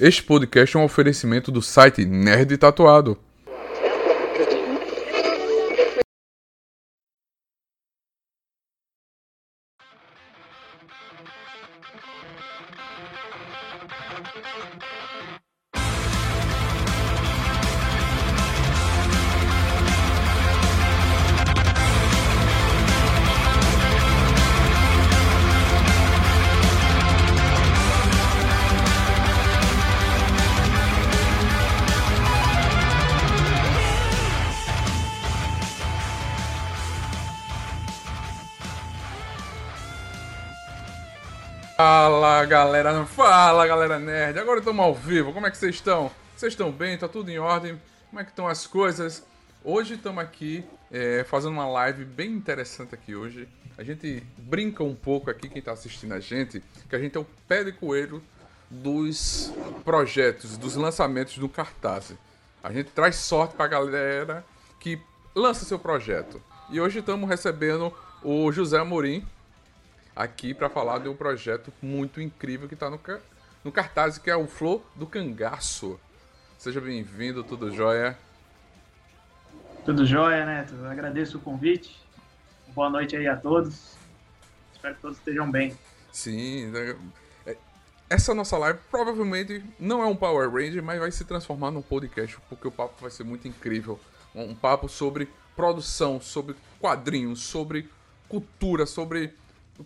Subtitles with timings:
[0.00, 3.16] Este podcast é um oferecimento do site Nerd Tatuado.
[42.64, 46.10] Galera, fala galera nerd, agora estamos ao vivo, como é que vocês estão?
[46.34, 46.96] Vocês estão bem?
[46.96, 47.78] Tá tudo em ordem?
[48.08, 49.22] Como é que estão as coisas?
[49.62, 53.46] Hoje estamos aqui é, fazendo uma live bem interessante aqui hoje.
[53.76, 57.20] A gente brinca um pouco aqui, quem está assistindo a gente, que a gente é
[57.20, 58.22] o pé de coelho
[58.70, 59.52] dos
[59.84, 62.14] projetos, dos lançamentos do cartaz.
[62.62, 64.44] A gente traz sorte para a galera
[64.80, 64.98] que
[65.34, 66.40] lança seu projeto.
[66.70, 67.92] E hoje estamos recebendo
[68.22, 69.22] o José Amorim,
[70.14, 73.00] aqui para falar de um projeto muito incrível que está no,
[73.64, 75.98] no cartaz, que é o Flor do Cangaço.
[76.58, 78.16] Seja bem-vindo, tudo jóia?
[79.84, 80.66] Tudo jóia, né?
[80.70, 82.00] Eu agradeço o convite.
[82.68, 83.96] Boa noite aí a todos.
[84.72, 85.76] Espero que todos estejam bem.
[86.12, 86.96] Sim, né?
[87.44, 87.56] é,
[88.08, 92.38] essa nossa live provavelmente não é um Power Ranger, mas vai se transformar num podcast,
[92.48, 94.00] porque o papo vai ser muito incrível.
[94.34, 97.88] Um papo sobre produção, sobre quadrinhos, sobre
[98.28, 99.34] cultura, sobre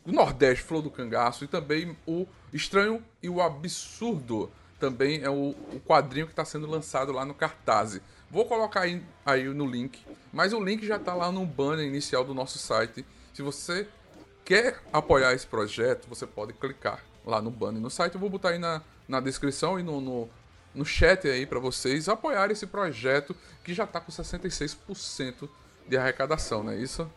[0.04, 4.50] o Nordeste, Flor do Cangaço, e também o Estranho e o Absurdo.
[4.78, 8.00] Também é o, o quadrinho que está sendo lançado lá no cartaz.
[8.30, 12.24] Vou colocar aí, aí no link, mas o link já está lá no banner inicial
[12.24, 13.04] do nosso site.
[13.32, 13.88] Se você
[14.44, 18.14] quer apoiar esse projeto, você pode clicar lá no banner no site.
[18.14, 20.28] Eu vou botar aí na, na descrição e no, no,
[20.74, 25.48] no chat aí para vocês apoiarem esse projeto que já está com 66%
[25.88, 27.10] de arrecadação, não é isso?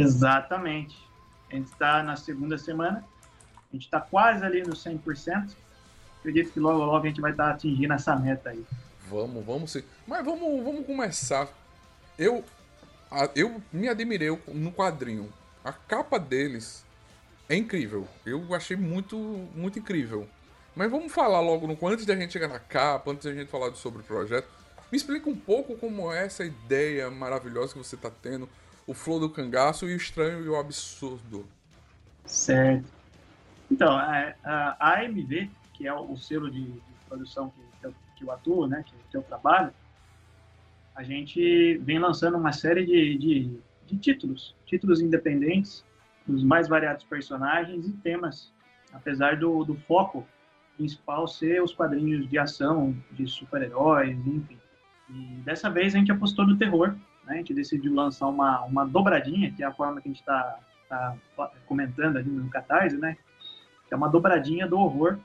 [0.00, 0.96] Exatamente.
[1.50, 3.04] A gente está na segunda semana,
[3.56, 5.54] a gente está quase ali no 100%.
[6.18, 8.64] Acredito que logo, logo a gente vai estar tá atingindo essa meta aí.
[9.08, 9.82] Vamos, vamos sim.
[10.06, 11.48] Mas vamos, vamos começar.
[12.18, 12.44] Eu,
[13.34, 15.32] eu me admirei no quadrinho.
[15.64, 16.84] A capa deles
[17.48, 18.08] é incrível.
[18.24, 19.16] Eu achei muito,
[19.54, 20.28] muito incrível.
[20.74, 24.00] Mas vamos falar logo, antes da gente chegar na capa, antes da gente falar sobre
[24.00, 24.48] o projeto.
[24.90, 28.48] Me explica um pouco como é essa ideia maravilhosa que você está tendo
[28.86, 31.46] o flow do cangaço e o estranho e o absurdo.
[32.24, 32.86] Certo.
[33.70, 34.34] Então, a,
[34.78, 38.84] a AMV, que é o selo de, de produção que, eu, que eu atuo, né,
[38.86, 39.72] que, que eu trabalho,
[40.94, 45.84] a gente vem lançando uma série de, de, de títulos, títulos independentes,
[46.26, 48.52] dos mais variados personagens e temas,
[48.92, 50.26] apesar do, do foco
[50.76, 54.58] principal ser os quadrinhos de ação, de super-heróis, enfim.
[55.08, 56.94] E dessa vez a gente apostou no terror,
[57.26, 57.34] né?
[57.34, 60.58] A gente decidiu lançar uma, uma dobradinha, que é a forma que a gente está
[60.88, 61.16] tá
[61.66, 63.16] comentando ali no Catarse, né?
[63.88, 65.18] Que é uma dobradinha do horror,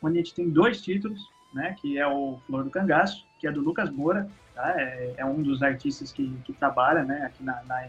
[0.00, 1.76] onde a gente tem dois títulos, né?
[1.80, 4.72] Que é o Flor do Cangaço, que é do Lucas Moura, tá?
[4.80, 7.24] É, é um dos artistas que, que trabalha, né?
[7.26, 7.88] Aqui na, na.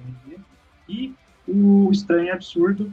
[0.88, 1.14] E
[1.48, 2.92] o Estranho Absurdo,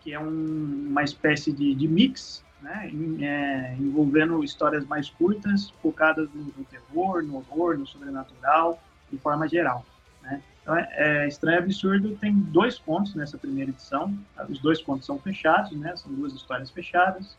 [0.00, 2.88] que é um, uma espécie de, de mix, né?
[2.92, 9.18] Em, é, envolvendo histórias mais curtas, focadas no, no terror, no horror, no sobrenatural, de
[9.18, 9.84] forma geral.
[10.22, 10.42] Né?
[10.62, 14.16] Então, é, é Estranho Absurdo tem dois contos nessa primeira edição.
[14.48, 15.96] Os dois contos são fechados, né?
[15.96, 17.36] São duas histórias fechadas.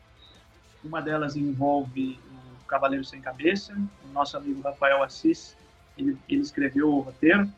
[0.83, 2.19] Uma delas envolve
[2.61, 3.73] o Cavaleiro Sem Cabeça.
[4.03, 5.55] O nosso amigo Rafael Assis,
[5.97, 7.49] ele, ele escreveu o roteiro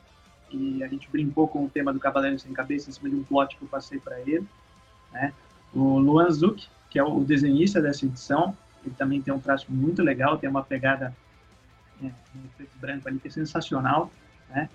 [0.51, 3.23] e a gente brincou com o tema do Cavaleiro Sem Cabeça em cima de um
[3.23, 4.45] plot que eu passei para ele.
[5.11, 5.33] Né?
[5.73, 10.03] O Luan Zuck, que é o desenhista dessa edição, ele também tem um traço muito
[10.03, 11.15] legal, tem uma pegada
[12.07, 14.11] é, um preto e branco ali, que é sensacional,
[14.49, 14.69] né?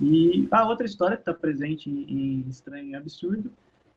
[0.00, 3.50] E a outra história que está presente em, em Estranho e Absurdo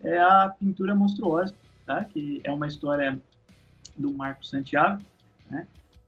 [0.04, 1.54] é a Pintura Monstruosa,
[1.86, 2.04] tá?
[2.04, 3.20] Que é uma história
[3.98, 5.02] do Marco Santiago,
[5.50, 5.68] né?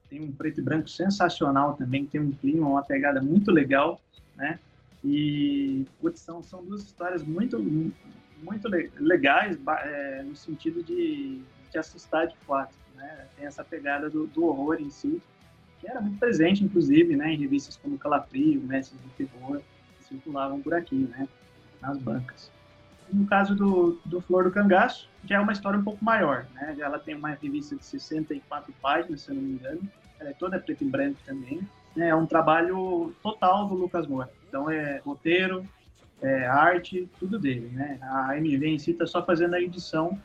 [0.10, 4.00] Tem um preto e branco sensacional também, tem um clima, uma pegada muito legal,
[4.36, 4.60] né?
[5.04, 7.60] E putz, são, são duas histórias muito
[8.42, 13.28] muito legais é, no sentido de te assustar de fato, né?
[13.36, 15.22] Tem essa pegada do, do horror em si,
[15.80, 19.62] que era muito presente, inclusive, né, em revistas como Calafrio, Mestres do Terror,
[19.98, 21.28] que circulavam por aqui, né,
[21.82, 22.52] nas bancas.
[23.12, 26.76] No caso do, do Flor do Cangaço, já é uma história um pouco maior, né,
[26.80, 29.82] ela tem uma revista de 64 páginas, se eu não me engano,
[30.20, 31.62] ela é toda preto e branco também,
[31.96, 34.30] né, é um trabalho total do Lucas Moura.
[34.48, 35.66] Então é roteiro,
[36.22, 37.98] é arte, tudo dele, né.
[38.02, 40.20] A MV em si está só fazendo a edição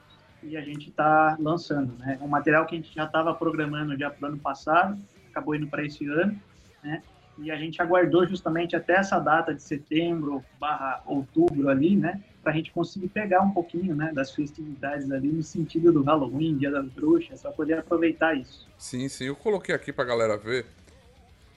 [0.45, 1.97] e a gente está lançando.
[1.99, 2.19] Né?
[2.21, 4.99] É um material que a gente já estava programando já para o ano passado,
[5.35, 6.41] acabou indo para esse ano,
[6.83, 7.03] né?
[7.39, 12.23] e a gente aguardou justamente até essa data de setembro barra outubro ali, né?
[12.43, 14.13] Para a gente conseguir pegar um pouquinho, né?
[14.15, 18.69] Das festividades ali no sentido do Halloween, Dia das Bruxas, para poder aproveitar isso.
[18.79, 19.25] Sim, sim.
[19.25, 20.67] Eu coloquei aqui para galera ver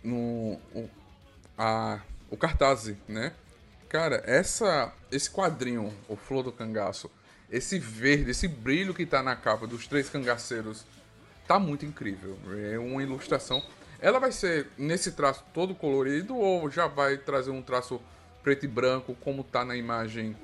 [0.03, 0.89] no o,
[1.57, 2.00] a,
[2.30, 3.33] o cartaz, né?
[3.89, 7.09] Cara, essa, esse quadrinho, o Flor do Cangaço,
[7.50, 10.85] esse verde, esse brilho que tá na capa dos três cangaceiros,
[11.47, 12.38] tá muito incrível.
[12.71, 13.63] É uma ilustração.
[13.99, 18.01] Ela vai ser nesse traço todo colorido ou já vai trazer um traço
[18.44, 20.35] preto e branco, como tá na imagem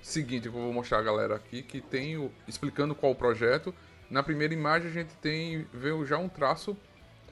[0.00, 3.74] seguinte que eu vou mostrar a galera aqui, que tem o, explicando qual o projeto.
[4.10, 6.76] Na primeira imagem a gente tem vê já um traço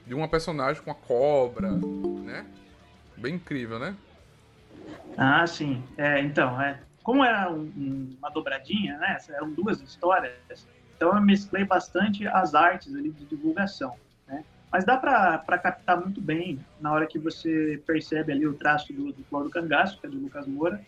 [0.05, 2.45] de uma personagem com a cobra, né?
[3.17, 3.95] Bem incrível, né?
[5.17, 5.83] Ah, sim.
[5.97, 9.17] É, então, é, como era um, uma dobradinha, né?
[9.29, 10.33] Eram duas histórias,
[11.01, 13.95] então eu mesclei bastante as artes ali de divulgação,
[14.27, 14.45] né?
[14.71, 19.11] Mas dá para captar muito bem na hora que você percebe ali o traço do,
[19.11, 20.79] do Cláudio Cangaço, que é do Lucas Moura,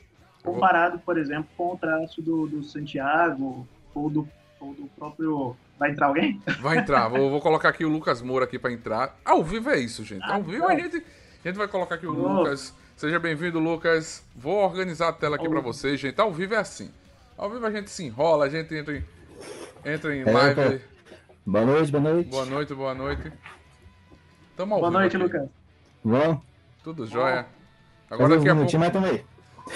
[0.43, 4.29] comparado, por exemplo, com o traço do, do Santiago ou do,
[4.59, 6.39] ou do próprio Vai entrar alguém?
[6.61, 7.07] Vai entrar.
[7.07, 9.17] vou, vou, colocar aqui o Lucas Moura aqui para entrar.
[9.25, 10.23] Ao vivo é isso, gente.
[10.23, 10.97] Ao vivo a gente,
[11.43, 12.71] a gente vai colocar aqui o Lucas.
[12.95, 14.23] Seja bem-vindo, Lucas.
[14.35, 16.21] Vou organizar a tela aqui para vocês, gente.
[16.21, 16.91] Ao vivo é assim.
[17.35, 19.03] Ao vivo a gente se enrola, a gente entra em,
[19.85, 20.81] entra em é, live.
[21.45, 22.29] Boa noite, boa noite.
[22.29, 23.33] Boa noite, boa noite.
[24.55, 25.25] Tamo ao boa noite, aqui.
[25.25, 25.49] Lucas.
[26.03, 26.41] Bom.
[26.83, 27.45] Tudo jóia.
[28.09, 28.77] Agora daqui a pouco...
[28.77, 29.25] Mas também.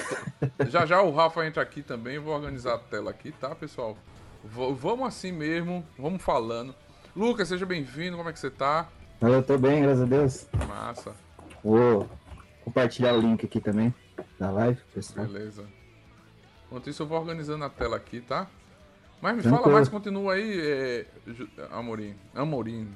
[0.69, 2.19] Já já o Rafa entra aqui também.
[2.19, 3.97] Vou organizar a tela aqui, tá, pessoal?
[4.43, 6.75] V vamos assim mesmo, vamos falando.
[7.15, 8.87] Lucas, seja bem-vindo, como é que você tá?
[9.21, 10.47] Eu tô bem, graças a Deus.
[10.67, 11.15] Massa.
[11.63, 12.07] Vou
[12.63, 13.93] compartilhar o link aqui também
[14.39, 15.25] da live, pessoal.
[15.25, 15.65] Beleza.
[16.67, 18.47] Enquanto isso, eu vou organizando a tela aqui, tá?
[19.21, 19.63] Mas me Tranquilo.
[19.63, 21.05] fala mais, continua aí, é,
[21.71, 22.13] Amorim.
[22.35, 22.87] Amorim.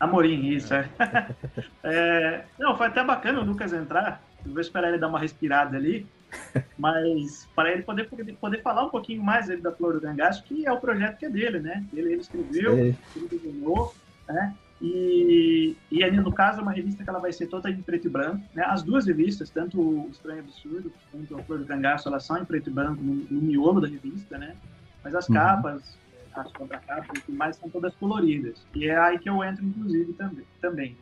[0.00, 0.88] Amorim, isso, é.
[1.84, 2.44] é.
[2.58, 4.22] Não, foi até bacana o Lucas entrar.
[4.44, 6.06] Eu vou esperar ele dar uma respirada ali.
[6.78, 8.08] Mas para ele poder,
[8.40, 11.26] poder falar um pouquinho mais ele da Flor do Cangaço, que é o projeto que
[11.26, 11.84] é dele, né?
[11.92, 13.94] Ele, ele escreveu, ele desenhou,
[14.28, 14.54] né?
[14.82, 18.10] E, e no caso, é uma revista que ela vai ser toda em preto e
[18.10, 18.42] branco.
[18.52, 18.64] Né?
[18.66, 22.44] As duas revistas, tanto o Estranho Absurdo quanto a Flor do Cangaço, elas são em
[22.44, 24.56] preto e branco no, no miolo da revista, né?
[25.04, 25.34] Mas as uhum.
[25.34, 25.98] capas,
[26.34, 28.66] as contracapas e tudo mais são todas coloridas.
[28.74, 30.46] E é aí que eu entro, inclusive, também.
[30.60, 30.96] também.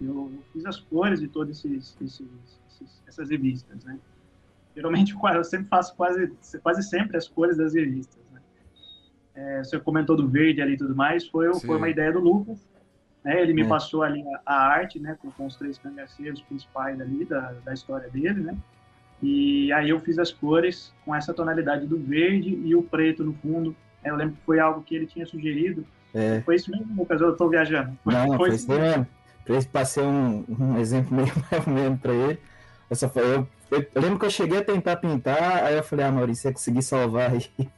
[0.00, 2.28] Eu, eu fiz as cores de todas esses, esses,
[2.70, 3.98] esses, essas revistas, né?
[4.74, 6.32] Geralmente eu sempre faço quase,
[6.62, 8.22] quase sempre as cores das revistas.
[8.32, 8.40] Né?
[9.34, 12.64] É, você comentou do verde ali e tudo mais, foi, foi uma ideia do Lucas.
[13.24, 13.42] Né?
[13.42, 13.66] Ele me é.
[13.66, 17.74] passou ali a, a arte, né, com, com, os três cangaceiros principais ali da, da
[17.74, 18.56] história dele, né?
[19.22, 23.32] E aí eu fiz as cores com essa tonalidade do verde e o preto no
[23.34, 23.74] fundo.
[24.04, 25.84] Eu lembro que foi algo que ele tinha sugerido.
[26.14, 26.40] É.
[26.42, 27.20] Foi isso mesmo, Lucas?
[27.20, 27.98] Eu estou viajando.
[28.04, 29.06] Foi, não, foi, isso mesmo.
[29.46, 31.32] Eu passei um, um exemplo meio
[31.66, 32.38] mesmo para ele.
[32.88, 36.06] Eu, só, eu eu, eu, lembro que eu cheguei a tentar pintar, aí eu falei,
[36.06, 37.50] ah, Maurício, você conseguir salvar aí,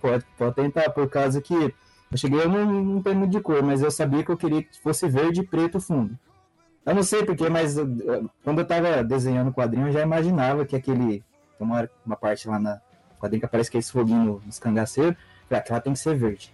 [0.00, 1.72] pode, pode tentar, por causa que eu
[2.16, 4.78] cheguei, eu não, não tenho muito de cor, mas eu sabia que eu queria que
[4.80, 6.18] fosse verde e preto fundo.
[6.86, 7.76] Eu não sei porquê, mas
[8.42, 11.24] quando eu tava desenhando o quadrinho, eu já imaginava que aquele.
[11.58, 12.80] Tem uma, uma parte lá na
[13.18, 15.16] quadrinho que aparece que é esse foguinho nos cangaceiros,
[15.48, 16.52] falei, aquela tem que ser verde.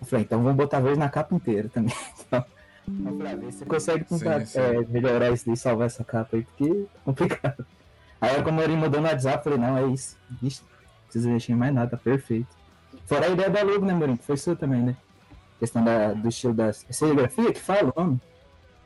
[0.00, 1.94] Eu falei, então vamos botar verde na capa inteira também.
[2.88, 4.60] Então, eu falei, ah, você consegue tentar sim, sim.
[4.60, 7.66] É, melhorar isso e salvar essa capa aí, porque é complicado.
[8.20, 10.16] Aí como ele mudou no WhatsApp, falei, não, é isso.
[10.40, 12.46] Vixe, não precisa mexer em mais nada, tá perfeito.
[13.04, 14.16] Fora a ideia da logo, né, Morinho?
[14.16, 14.96] Que foi sua também, né?
[15.58, 18.20] Questão da, do estilo da serigrafia que fala o nome?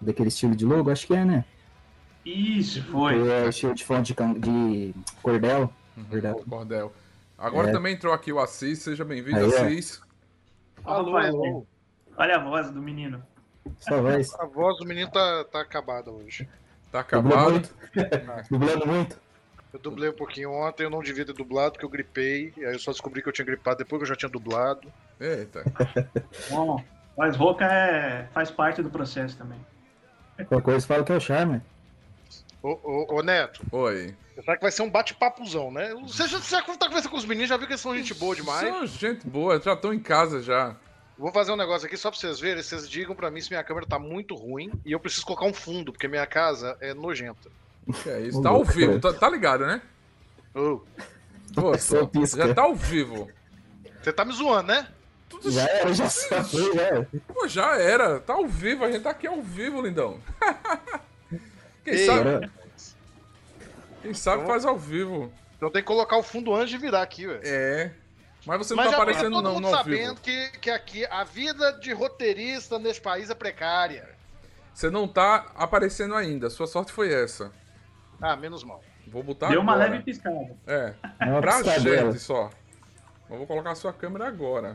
[0.00, 1.44] Daquele estilo de logo, acho que é, né?
[2.24, 3.14] Isso, foi.
[3.28, 5.72] É o estilo de fonte de, de cordel.
[5.96, 6.34] Uhum, cordel.
[6.48, 6.92] cordel.
[7.38, 7.72] Agora é.
[7.72, 10.00] também entrou aqui o Assis, seja bem-vindo, Assis.
[10.84, 11.66] Alô, alô.
[12.16, 13.22] Olha a voz do menino.
[13.78, 14.34] Sua voz.
[14.38, 16.48] A voz do menino tá, tá acabada hoje.
[16.92, 17.68] Tá acabado.
[18.50, 19.18] Dublando muito.
[19.72, 22.52] Eu dublei um pouquinho ontem, eu não devia ter dublado, porque eu gripei.
[22.58, 24.92] Aí eu só descobri que eu tinha gripado depois que eu já tinha dublado.
[25.20, 25.62] Eita.
[26.50, 26.82] Bom,
[27.16, 28.26] mas Roca é...
[28.32, 29.58] faz parte do processo também.
[30.48, 31.60] Qualquer coisa fala que é o charme.
[32.62, 33.62] Ô, ô, ô Neto.
[33.72, 34.14] Oi.
[34.34, 35.94] Será que vai ser um bate-papuzão, né?
[36.02, 38.34] Você já, já tá conversando com os meninos, já viu que eles são gente boa
[38.34, 38.68] demais?
[38.68, 40.76] São gente boa, já estão em casa já.
[41.18, 42.62] Vou fazer um negócio aqui só pra vocês verem.
[42.62, 45.52] Vocês digam pra mim se minha câmera tá muito ruim e eu preciso colocar um
[45.52, 47.50] fundo, porque minha casa é nojenta.
[48.06, 49.82] É isso, tá ao vivo, tá, tá ligado, né?
[50.54, 50.80] Oh.
[51.54, 53.28] Pô, já tá ao vivo.
[54.00, 54.88] Você tá me zoando, né?
[55.30, 56.44] Tudo já era, já já
[57.32, 58.18] Pô, já era.
[58.18, 60.18] Tá ao vivo, a gente tá aqui ao vivo, lindão.
[61.84, 62.28] Quem Ei, sabe.
[62.28, 62.50] Era...
[64.02, 65.32] Quem sabe então, faz ao vivo.
[65.56, 67.40] Então tem que colocar o fundo antes de virar aqui, velho.
[67.44, 67.92] É.
[68.44, 71.72] Mas você não Mas tá aparecendo não, no ao sabendo que que aqui a vida
[71.74, 74.08] de roteirista nesse país é precária.
[74.74, 76.50] Você não tá aparecendo ainda.
[76.50, 77.52] Sua sorte foi essa.
[78.20, 78.82] Ah, menos mal.
[79.06, 79.90] Vou botar Deu uma agora.
[79.90, 80.56] leve piscada.
[80.66, 82.50] É, uma pra gente só.
[83.28, 84.74] Eu vou colocar a sua câmera agora.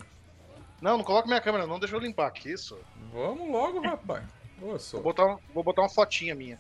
[0.85, 1.79] Não, não coloca minha câmera, não.
[1.79, 2.77] Deixa eu limpar aqui isso.
[3.11, 4.23] Vamos logo, rapaz.
[4.59, 4.77] Boa.
[4.91, 6.59] Vou botar, um- vou botar uma fotinha minha.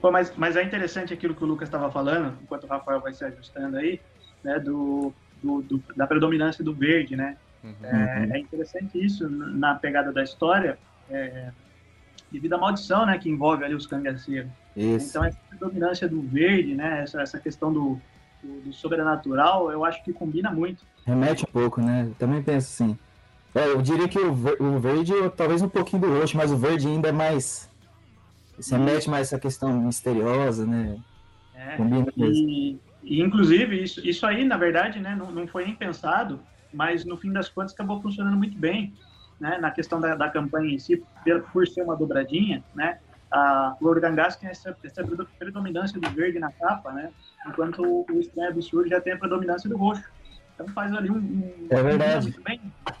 [0.00, 3.14] Pô, mas, mas é interessante aquilo que o Lucas estava falando, enquanto o Rafael vai
[3.14, 4.00] se ajustando aí,
[4.42, 7.36] né, do, do- do- da predominância do verde, né?
[7.62, 7.76] Uhum.
[7.84, 10.76] É, é interessante isso na pegada da história,
[11.08, 11.52] é,
[12.28, 14.50] devido à maldição, né, que envolve ali os cangaceiros.
[14.76, 15.10] Isso.
[15.10, 18.00] Então essa predominância do verde, né, essa, essa questão do,
[18.42, 20.84] do, do sobrenatural, eu acho que combina muito.
[21.06, 22.06] Remete um pouco, né?
[22.08, 22.98] Eu também penso assim.
[23.54, 26.56] É, eu diria que o, ver- o verde, talvez um pouquinho do roxo, mas o
[26.56, 27.70] verde ainda é mais.
[28.58, 30.98] Se remete mais essa questão misteriosa, né?
[31.54, 31.76] né?
[31.76, 32.48] Combina mesmo.
[32.48, 36.40] E, e, inclusive, isso, isso aí, na verdade, né, não, não foi nem pensado,
[36.72, 38.94] mas no fim das contas acabou funcionando muito bem,
[39.40, 42.98] né, na questão da, da campanha em si, por, por ser uma dobradinha, né,
[43.30, 45.02] a Flor Gangás tem essa, essa
[45.38, 47.10] predominância do verde na capa, né,
[47.46, 50.04] enquanto o, o Estranho Absurdo já tem a predominância do roxo.
[50.54, 51.16] Então faz ali um...
[51.16, 52.36] um É verdade.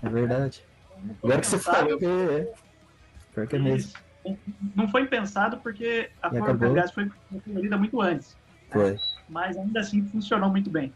[0.02, 0.64] É verdade.
[1.04, 2.40] Não Agora que você pensado, falou, é.
[2.40, 2.52] é.
[3.34, 3.92] Pior que é mesmo.
[4.76, 6.68] Não foi pensado porque a E Flor acabou.
[6.68, 7.10] Gangás foi
[7.44, 8.36] colorida muito antes,
[8.70, 8.96] Foi.
[9.28, 10.92] mas ainda assim funcionou muito bem.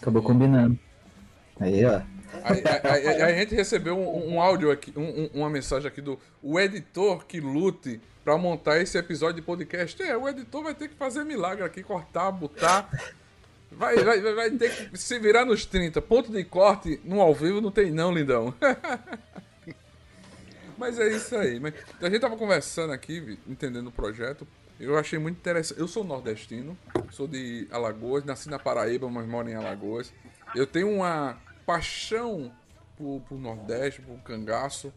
[0.00, 0.78] Acabou combinando.
[1.58, 2.02] Aí, ó.
[2.44, 5.88] Aí, aí- aí- aí a gente recebeu um, um áudio aqui, um- um- uma mensagem
[5.88, 10.02] aqui do o editor que lute pra montar esse episódio de podcast.
[10.02, 12.90] É, o editor vai ter que fazer milagre aqui, cortar, botar.
[13.76, 16.00] Vai, vai, vai- vai ter que se virar nos 30.
[16.00, 18.54] Ponto de corte no ao vivo não tem não, lindão.
[20.78, 21.58] Mas é isso aí.
[21.60, 24.46] Mas a gente tava conversando aqui, entendendo o projeto.
[24.78, 25.80] Eu achei muito interessante.
[25.80, 26.76] Eu sou nordestino,
[27.10, 30.12] sou de Alagoas, nasci na Paraíba, mas moro em Alagoas.
[30.54, 32.52] Eu tenho uma paixão
[32.96, 34.92] por, por Nordeste, por cangaço.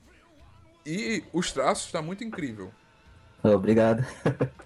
[0.86, 2.72] E os traços está muito incrível.
[3.42, 4.06] Obrigado.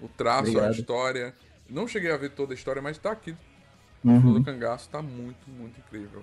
[0.00, 0.74] O traço, a Obrigado.
[0.74, 1.34] história.
[1.68, 3.36] Não cheguei a ver toda a história, mas tá aqui.
[4.04, 4.34] Uhum.
[4.34, 6.22] Todo cangaço tá muito, muito incrível.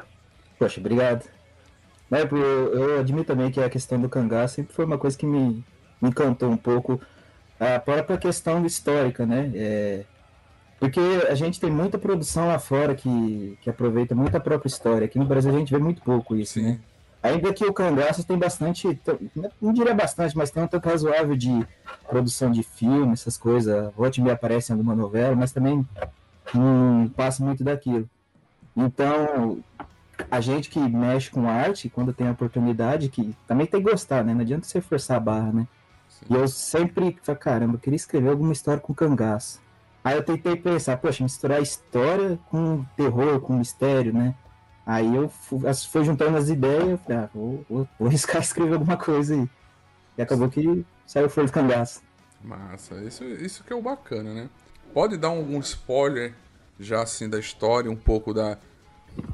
[0.60, 1.26] Poxa, obrigado.
[2.10, 5.26] Mas eu, eu admito também que a questão do cangaço sempre foi uma coisa que
[5.26, 5.64] me,
[6.02, 7.02] me encantou um pouco.
[7.60, 9.52] A própria questão histórica, né?
[9.56, 10.06] É,
[10.80, 15.06] porque a gente tem muita produção lá fora que, que aproveita muito a própria história.
[15.06, 16.64] Aqui no Brasil a gente vê muito pouco isso, Sim.
[16.64, 16.80] né?
[17.24, 19.00] Ainda que o cangaço tem bastante,
[19.62, 21.66] não diria bastante, mas tem um tanto razoável de
[22.10, 23.94] produção de filme, essas coisas.
[23.96, 25.88] Volte me aparece em alguma novela, mas também
[26.54, 28.10] não passa muito daquilo.
[28.76, 29.60] Então,
[30.30, 34.24] a gente que mexe com arte, quando tem a oportunidade, que também tem que gostar,
[34.24, 34.34] né?
[34.34, 35.68] Não adianta você forçar a barra, né?
[36.10, 36.26] Sim.
[36.30, 39.60] E eu sempre falei, caramba, eu queria escrever alguma história com cangaço.
[40.04, 44.34] Aí eu tentei pensar, poxa, misturar história com terror, com mistério, né?
[44.86, 48.42] Aí eu fu- as- fui juntando as ideias, eu falei, ah, vou, vou, vou arriscar
[48.42, 49.48] escrever alguma coisa aí.
[50.18, 52.02] E acabou que saiu Flor do Cangaço.
[52.44, 54.50] Massa, isso, isso que é o bacana, né?
[54.94, 56.34] Pode dar algum spoiler
[56.80, 58.58] já assim da história, um pouco da.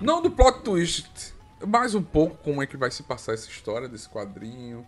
[0.02, 1.34] Não do plot twist,
[1.66, 4.86] mais um pouco como é que vai se passar essa história desse quadrinho.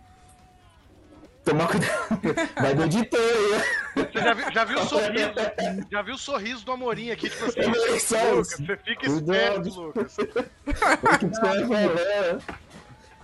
[1.44, 2.20] Tomar cuidado.
[2.60, 3.64] Vai do editor aí, né?
[3.94, 5.30] Você já viu, já viu o sorriso?
[5.90, 7.62] Já viu o sorriso do Amorim aqui, tipo assim.
[7.62, 9.68] Lucas, você fica Cuidado.
[9.68, 10.16] esperto, Lucas.
[11.40, 12.40] Falar?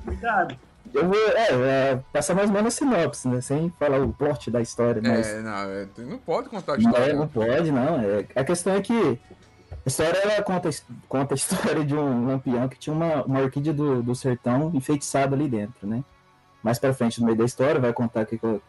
[0.04, 0.58] Cuidado.
[0.94, 1.48] Eu vou é,
[1.92, 3.40] é, passar mais ou menos a sinopse, né?
[3.40, 5.26] Sem falar o plot da história, mas.
[5.26, 7.12] É, não, é, não pode contar a Não, história.
[7.12, 8.00] é, não pode, não.
[8.00, 9.18] É, a questão é que
[9.70, 10.70] a história ela conta,
[11.08, 15.34] conta a história de um lampião que tinha uma, uma orquídea do, do sertão enfeitiçada
[15.34, 16.02] ali dentro, né?
[16.62, 18.60] Mais pra frente, no meio da história, vai contar que, que-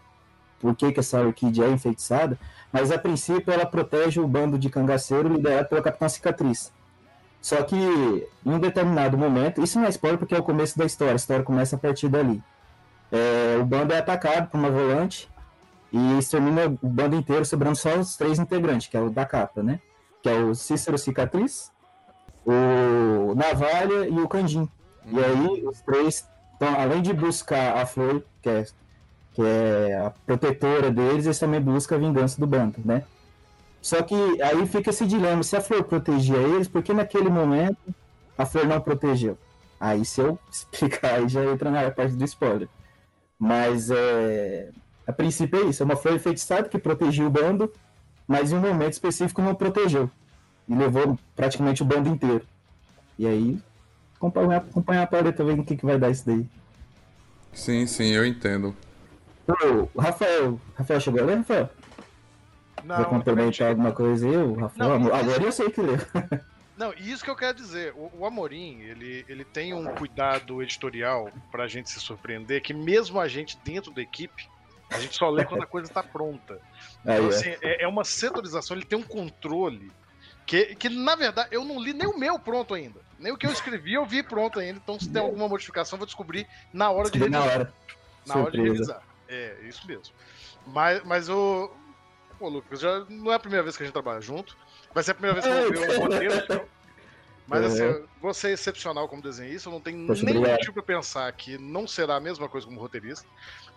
[0.59, 2.37] por que, que essa orquídea é enfeitiçada,
[2.73, 6.71] mas a princípio ela protege o bando de cangaceiro liderado pela Capitã Cicatriz.
[7.41, 10.85] Só que em um determinado momento, isso não é spoiler porque é o começo da
[10.85, 12.43] história, a história começa a partir dali.
[13.11, 15.29] É, o bando é atacado por uma volante
[15.91, 19.63] e extermina o bando inteiro, sobrando só os três integrantes, que é o da capa,
[19.63, 19.79] né?
[20.21, 21.71] Que é o Cícero Cicatriz,
[22.45, 24.69] o Navalha e o Candim.
[25.05, 28.65] E aí os três, então, além de buscar a flor, que é,
[29.33, 33.03] que é a protetora deles, eles também buscam a vingança do bando, né?
[33.87, 37.77] Só que aí fica esse dilema, se a flor protegia eles, por que naquele momento
[38.37, 39.37] a flor não protegeu?
[39.79, 42.67] Aí se eu explicar, aí já entra na parte do spoiler.
[43.39, 44.71] Mas é,
[45.07, 47.71] a princípio é isso, é uma flor enfeitiçada que protegia o bando,
[48.27, 50.11] mas em um momento específico não protegeu.
[50.67, 52.45] E levou praticamente o bando inteiro.
[53.17, 53.57] E aí,
[54.17, 56.45] acompanhar, acompanhar a paleta, ver o que, que vai dar isso daí.
[57.53, 58.75] Sim, sim, eu entendo.
[59.95, 61.69] O Rafael, Rafael chegou a ler, Rafael?
[62.87, 64.99] Não, também complementar alguma coisa aí, o Rafael?
[64.99, 65.97] Não, Agora eu sei que leu.
[66.77, 67.91] Não, e isso que eu quero dizer.
[67.95, 73.19] O, o Amorim, ele, ele tem um cuidado editorial pra gente se surpreender, que mesmo
[73.19, 74.47] a gente dentro da equipe,
[74.89, 76.59] a gente só lê quando a coisa tá pronta.
[77.03, 77.27] Então, é.
[77.29, 79.89] assim, é, é uma setorização, ele tem um controle
[80.45, 82.99] que, que, na verdade, eu não li nem o meu pronto ainda.
[83.19, 84.79] Nem o que eu escrevi eu vi pronto ainda.
[84.83, 87.59] Então, se tem alguma modificação, eu vou descobrir na hora de Descobri na revisar.
[87.59, 87.73] hora.
[88.25, 89.01] Na hora de revisar.
[89.29, 90.13] É, isso mesmo.
[90.65, 91.71] Mas, mas o.
[92.37, 94.55] Pô, Lucas, já não é a primeira vez que a gente trabalha junto.
[94.93, 96.35] Vai ser a primeira vez que eu vou ver o roteiro.
[96.35, 96.65] então.
[97.47, 97.87] Mas É.
[97.89, 100.57] assim, você é excepcional como desenhista, eu não tenho Poxa, nem obrigado.
[100.57, 103.25] motivo pra pensar que não será a mesma coisa como roteirista.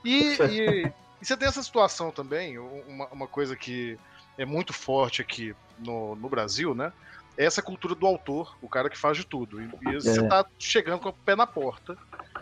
[0.04, 3.96] E, e, e você tem essa situação também, uma, uma coisa que
[4.36, 6.92] é muito forte aqui no, no Brasil, né?
[7.36, 9.62] É essa cultura do autor, o cara que faz de tudo.
[9.62, 10.28] E, e você É.
[10.28, 11.96] tá chegando com o pé na porta,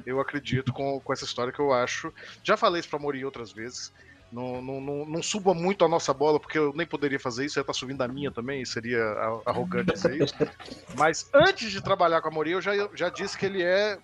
[0.06, 2.12] eu acredito, com, com essa história que eu acho.
[2.42, 3.92] Já falei isso pra Mori outras vezes.
[4.30, 7.58] Não, não, não, não suba muito a nossa bola, porque eu nem poderia fazer isso,
[7.58, 9.02] ia estar subindo a minha também, seria
[9.46, 10.34] arrogante dizer isso.
[10.94, 13.98] Mas antes de trabalhar com a Mori, eu já, já disse que ele é,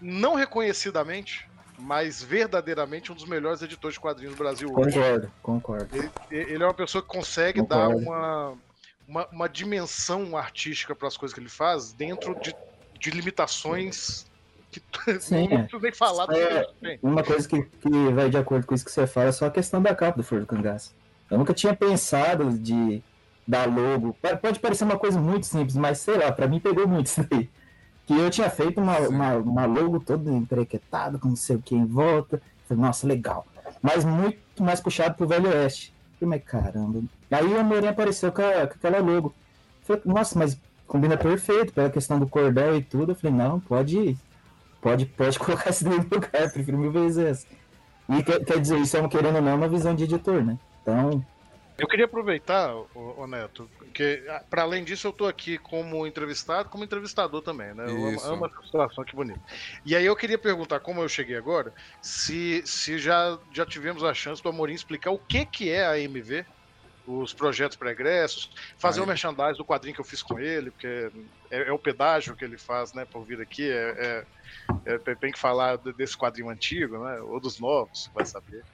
[0.00, 1.48] não reconhecidamente,
[1.78, 4.96] mas verdadeiramente um dos melhores editores de quadrinhos do Brasil hoje.
[4.96, 5.96] Concordo, concordo.
[5.96, 7.90] Ele, ele é uma pessoa que consegue Concordo.
[7.90, 8.58] dar uma,
[9.06, 12.54] uma, uma dimensão artística para as coisas que ele faz dentro de,
[12.98, 14.29] de limitações
[14.70, 14.80] que
[15.20, 16.64] Sim, não preciso nem falar do É.
[16.80, 16.98] que.
[17.02, 19.50] Uma coisa que, que vai de acordo com isso que você fala é só a
[19.50, 20.94] questão da capa do Flor do Cangaço.
[21.30, 23.02] Eu nunca tinha pensado de
[23.46, 24.16] dar logo.
[24.40, 27.48] Pode parecer uma coisa muito simples, mas sei lá, pra mim pegou muito isso daí.
[28.06, 31.74] Que eu tinha feito uma, uma, uma logo toda emprequetada, com não sei o que
[31.74, 32.40] em volta.
[32.68, 33.46] Falei, nossa, legal.
[33.82, 35.94] Mas muito mais puxado pro Velho Oeste.
[36.18, 37.00] Falei, mas caramba.
[37.30, 39.32] Aí o Amorim apareceu com, a- com aquela logo.
[39.84, 43.12] Falei, nossa, mas combina perfeito pela questão do cordel e tudo.
[43.12, 44.16] Eu falei, não, pode
[44.80, 47.46] Pode, pode colocar isso daí no lugar, prefiro mil vezes essa.
[48.10, 50.58] E quer, quer dizer, isso é um, querendo ou não, uma visão de editor, né?
[50.82, 51.24] Então,
[51.78, 52.88] Eu queria aproveitar, ô,
[53.22, 57.72] ô Neto, porque ah, para além disso eu tô aqui como entrevistado, como entrevistador também,
[57.72, 57.84] né?
[57.84, 58.26] Eu amo, Isso.
[58.26, 59.40] amo essa situação, que bonito.
[59.84, 61.72] E aí eu queria perguntar, como eu cheguei agora,
[62.02, 65.92] se, se já, já tivemos a chance do Amorim explicar o que, que é a
[65.92, 66.44] AMV,
[67.06, 71.10] os projetos pregressos, fazer o merchandising do quadrinho que eu fiz com ele, porque
[71.50, 74.26] é, é o pedágio que ele faz, né, por vir aqui, é, é-
[74.84, 78.64] é- tem- que falar de- desse quadrinho antigo, né, ou dos novos, vai saber.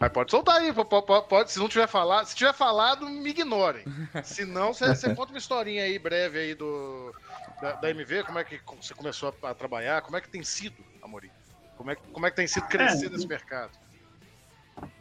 [0.00, 3.08] Mas pode soltar aí, po- po- po- pode, se não tiver falado, se tiver falado,
[3.08, 3.84] me ignorem.
[4.22, 7.12] Se não, você você conta uma historinha aí breve aí do
[7.60, 10.42] da, da MV, como é que você começou a, a trabalhar, como é que tem
[10.44, 11.30] sido, Amorim?
[11.76, 13.72] Como é, que- como é que tem sido crescer É, nesse mercado?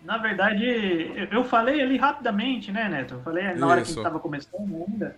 [0.01, 0.63] Na verdade,
[1.31, 3.15] eu- falei ali rapidamente, né, Neto?
[3.15, 3.91] Eu falei na hora que a Isso.
[3.91, 5.15] gente estava começando ainda,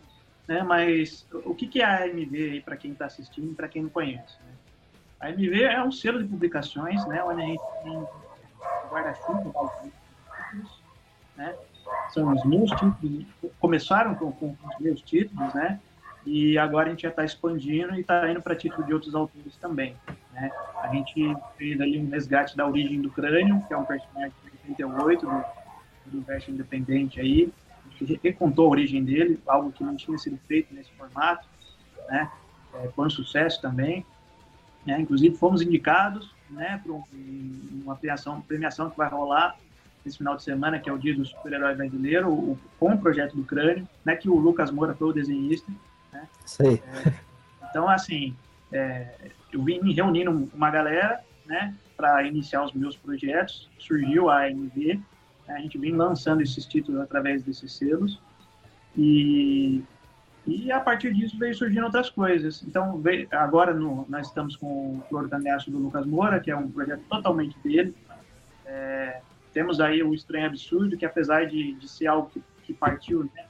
[0.47, 0.63] né?
[0.63, 3.89] Mas o que, que é a AMV aí para quem está assistindo, para quem não
[3.89, 4.35] conhece?
[5.19, 5.27] Né?
[5.27, 7.23] A AMV é um selo de publicações, né?
[7.23, 8.07] Onde a gente tem
[8.89, 9.71] guarda-chuva,
[10.51, 10.81] títulos,
[11.35, 11.55] né?
[12.09, 13.25] São os meus títulos,
[13.59, 15.79] começaram com, com os meus títulos, né?
[16.25, 19.55] E agora a gente já está expandindo e está indo para título de outros autores
[19.57, 19.95] também.
[20.33, 20.51] Né?
[20.81, 24.69] A gente fez ali um resgate da origem do crânio, que é um personagem de
[24.69, 25.45] 88 do,
[26.05, 27.51] do verso independente aí.
[27.99, 31.47] Gente recontou a origem dele, algo que não tinha sido feito nesse formato,
[32.07, 32.29] né?
[32.75, 34.05] É, foi um sucesso também.
[34.89, 35.01] Né?
[35.01, 37.03] Inclusive fomos indicados, né, para um,
[37.83, 39.55] uma premiação, premiação que vai rolar
[40.03, 43.35] esse final de semana, que é o Dia do Super-Herói Brasileiro, o, com o projeto
[43.35, 45.71] do crânio, né, que o Lucas Moura foi o desenhista.
[46.43, 46.81] isso aí.
[47.69, 48.35] Então, assim,
[48.71, 53.69] é, eu vim me reunindo uma galera, né, para iniciar os meus projetos.
[53.77, 54.99] Surgiu a AMV,
[55.47, 58.19] né, a gente vem lançando esses títulos através desses selos.
[58.97, 59.83] E,
[60.49, 62.63] e a partir disso veio surgindo outras coisas.
[62.63, 66.69] Então, veio, agora no, nós estamos com o Flor do Lucas Moura, que é um
[66.69, 67.95] projeto totalmente dele.
[68.65, 69.21] É,
[69.53, 73.45] temos aí o Estranho Absurdo, que apesar de, de ser algo que, que partiu né,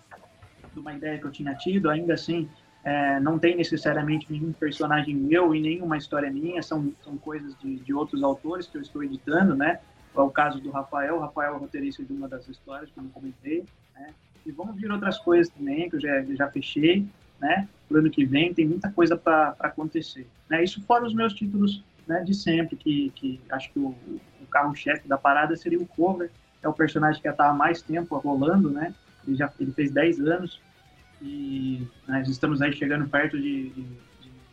[0.74, 2.50] de uma ideia que eu tinha tido, ainda assim
[2.84, 7.78] é, não tem necessariamente nenhum personagem meu e nenhuma história minha, são, são coisas de,
[7.78, 9.80] de outros autores que eu estou editando, né?
[10.16, 13.66] É o caso do Rafael, o Rafael é roteirista de uma das histórias não comentei,
[13.94, 14.14] né?
[14.46, 17.06] E vão vir outras coisas também que eu já, já fechei,
[17.40, 17.68] né?
[17.88, 20.64] Pro ano que vem tem muita coisa para acontecer, né?
[20.64, 25.08] Isso fora os meus títulos né, de sempre, que, que acho que o, o carro-chefe
[25.08, 28.70] da parada seria o Cover, é o personagem que já está há mais tempo rolando,
[28.72, 28.94] né?
[29.28, 30.60] Ele já ele fez 10 anos,
[31.22, 33.86] e nós estamos aí chegando perto de, de,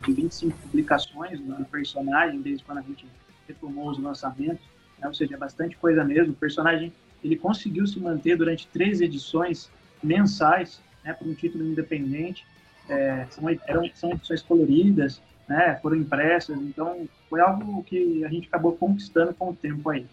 [0.05, 3.05] de 25 publicações do personagem desde quando a gente
[3.47, 4.65] retomou os lançamentos,
[4.99, 5.07] né?
[5.07, 6.33] ou seja, é bastante coisa mesmo.
[6.33, 6.91] O personagem
[7.23, 9.71] ele conseguiu se manter durante três edições
[10.03, 12.45] mensais, né, por um título independente.
[12.89, 18.47] É, são, eram, são edições coloridas, né, foram impressas, então foi algo que a gente
[18.47, 20.05] acabou conquistando com o tempo aí.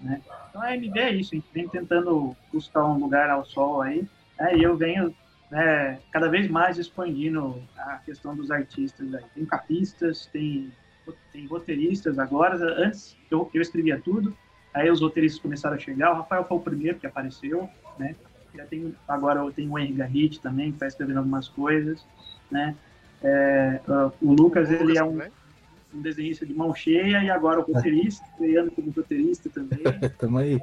[0.00, 0.20] Né?
[0.50, 4.06] Então a MD é isso, a gente vem tentando buscar um lugar ao sol aí,
[4.38, 5.14] né, e eu venho
[5.50, 9.24] né, cada vez mais expandindo a questão dos artistas aí.
[9.34, 10.72] Tem capistas, tem,
[11.32, 12.56] tem roteiristas agora.
[12.84, 14.36] Antes eu, eu escrevia tudo,
[14.74, 16.12] aí os roteiristas começaram a chegar.
[16.12, 17.68] O Rafael foi o primeiro que apareceu,
[17.98, 18.14] né?
[18.56, 22.04] Já tem, agora eu tenho o Henry Garrit também, que está escrevendo algumas coisas,
[22.50, 22.74] né?
[23.22, 25.18] É, uh, o Lucas, ele é um,
[25.94, 29.80] um desenhista de mão cheia e agora o roteirista, estreando como roteirista também.
[30.18, 30.60] Tamo aí.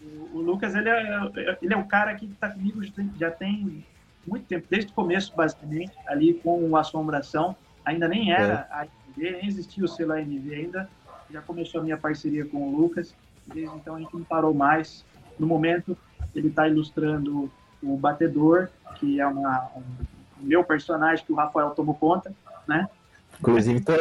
[0.00, 2.80] O, o Lucas, ele é, ele é um cara que está comigo
[3.18, 3.84] já tem
[4.26, 7.56] muito tempo, desde o começo, basicamente, ali com o Assombração.
[7.84, 8.74] Ainda nem era é.
[8.74, 10.88] a AMV, nem existia o selo AMV ainda.
[11.30, 13.14] Já começou a minha parceria com o Lucas.
[13.46, 15.04] Desde então a gente não parou mais.
[15.38, 15.96] No momento,
[16.34, 17.50] ele está ilustrando
[17.82, 19.82] o Batedor, que é uma, um,
[20.38, 22.34] meu personagem que o Rafael tomou conta,
[22.66, 22.88] né?
[23.38, 23.92] Inclusive, tô,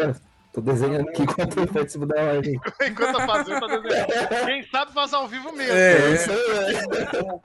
[0.53, 2.59] tô desenhando aqui enquanto eu participo da live.
[2.87, 4.45] enquanto eu faço, eu tô desenhando.
[4.45, 5.73] Quem sabe faz ao vivo mesmo.
[5.73, 6.13] É, é.
[6.13, 7.39] isso aí.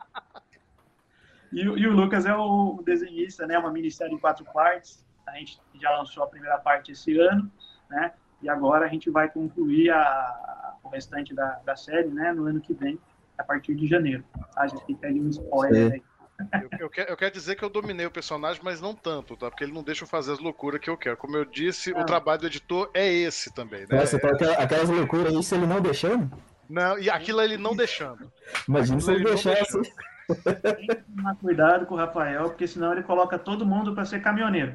[1.53, 3.57] E, e, o Lucas é o desenhista, né?
[3.57, 5.05] Uma minissérie em quatro partes.
[5.27, 7.51] A gente já lançou a primeira parte esse ano,
[7.89, 8.13] né?
[8.43, 12.33] E agora a gente vai concluir a, o restante da, da série, né?
[12.33, 12.99] No ano que vem,
[13.39, 14.25] a partir de janeiro.
[14.57, 16.03] A gente fica aí um spoiler aí.
[16.41, 19.49] Eu, eu, quero, eu, quero, dizer que eu dominei o personagem, mas não tanto, tá?
[19.49, 21.17] Porque ele não deixa eu fazer as loucuras que eu quero.
[21.17, 24.01] Como eu disse, o trabalho do editor é esse também, né?
[24.01, 24.63] Nossa, é...
[24.63, 26.31] aquelas loucuras, isso ele não deixando?
[26.69, 28.33] Não, e aquilo ele não deixando.
[28.69, 29.81] Imagina se ele deixasse.
[30.63, 34.21] Tem que tomar cuidado com o Rafael, porque senão ele coloca todo mundo para ser
[34.21, 34.75] caminhoneiro.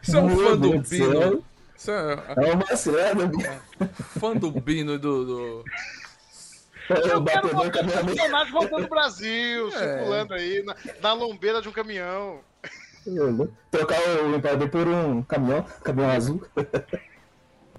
[0.00, 1.44] Isso é um fã do Bino.
[1.88, 2.46] É...
[2.46, 3.30] é uma cena.
[4.18, 5.24] Fã do Bino do...
[5.24, 5.64] do...
[6.98, 9.78] Eu quero um personagem voltando pro Brasil, é.
[9.78, 12.40] circulando aí na, na lombeira de um caminhão.
[13.70, 16.46] Trocar o limpador por um caminhão, caminhão azul.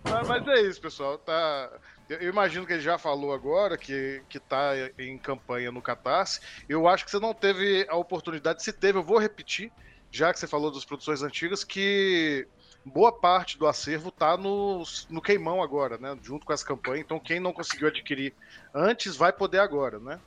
[0.03, 1.17] Mas, mas é isso, pessoal.
[1.17, 1.71] Tá,
[2.09, 6.41] eu imagino que ele já falou agora que, que tá em campanha no Catarse.
[6.67, 9.71] Eu acho que você não teve a oportunidade, se teve, eu vou repetir,
[10.11, 12.47] já que você falou das produções antigas, que
[12.85, 16.17] boa parte do acervo tá no, no queimão agora, né?
[16.21, 17.01] Junto com as campanhas.
[17.01, 18.33] Então quem não conseguiu adquirir
[18.73, 20.19] antes vai poder agora, né?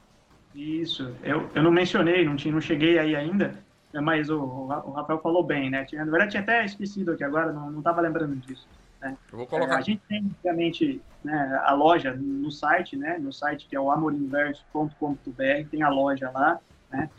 [0.54, 1.14] Isso.
[1.22, 5.44] Eu, eu não mencionei, não, tinha, não cheguei aí ainda, mas o, o Rafael falou
[5.44, 5.84] bem, né?
[5.84, 8.66] Tinha, na verdade, tinha até esquecido aqui agora, não, não tava lembrando disso.
[9.00, 9.16] Né?
[9.30, 9.74] Eu vou colocar.
[9.74, 13.18] É, a gente tem, obviamente, né, a loja no site, né?
[13.18, 16.58] No site que é o amorinverso.com.br, tem a loja lá,
[16.90, 17.10] né?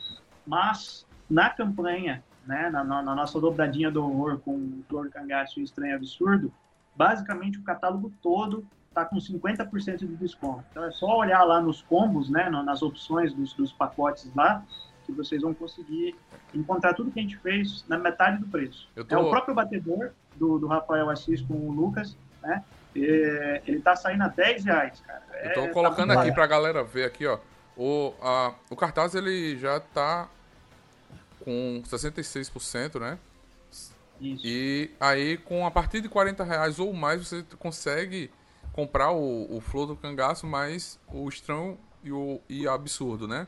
[0.45, 5.95] Mas na campanha, né, na, na, nossa dobradinha do horror com Flor Cangaço e Estranho
[5.95, 6.51] Absurdo,
[6.95, 10.63] basicamente o catálogo todo está com 50% de desconto.
[10.71, 14.63] Então é só olhar lá nos combos, né, nas opções dos, dos pacotes lá,
[15.05, 16.15] que vocês vão conseguir
[16.53, 18.89] encontrar tudo que a gente fez na metade do preço.
[18.95, 19.15] Tô...
[19.15, 22.63] É o próprio batedor do, do Rafael Assis com o Lucas, né?
[22.95, 25.23] E, ele tá saindo a 10 reais, cara.
[25.43, 27.37] Eu tô é, colocando tá aqui pra galera ver aqui, ó.
[27.77, 30.27] O, a, o cartaz ele já tá
[31.47, 33.17] com 66%, né?
[34.19, 34.41] Isso.
[34.45, 38.29] E aí, com a partir de 40 reais ou mais, você consegue
[38.73, 43.47] comprar o, o Flor do Cangaço, mais o Estranho e o e Absurdo, né?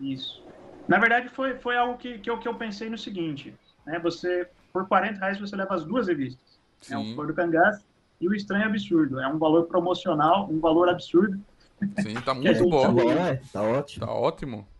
[0.00, 0.44] Isso.
[0.86, 3.52] Na verdade, foi, foi algo que, que, eu, que eu pensei no seguinte,
[3.84, 3.98] né?
[3.98, 6.60] Você, por 40 reais, você leva as duas revistas.
[6.80, 6.94] Sim.
[6.94, 7.84] É o Flor do Cangaço
[8.20, 9.18] e o Estranho Absurdo.
[9.18, 11.40] É um valor promocional, um valor absurdo.
[12.00, 13.10] Sim, tá muito bom.
[13.10, 14.06] É, tá ótimo.
[14.06, 14.73] Tá ótimo.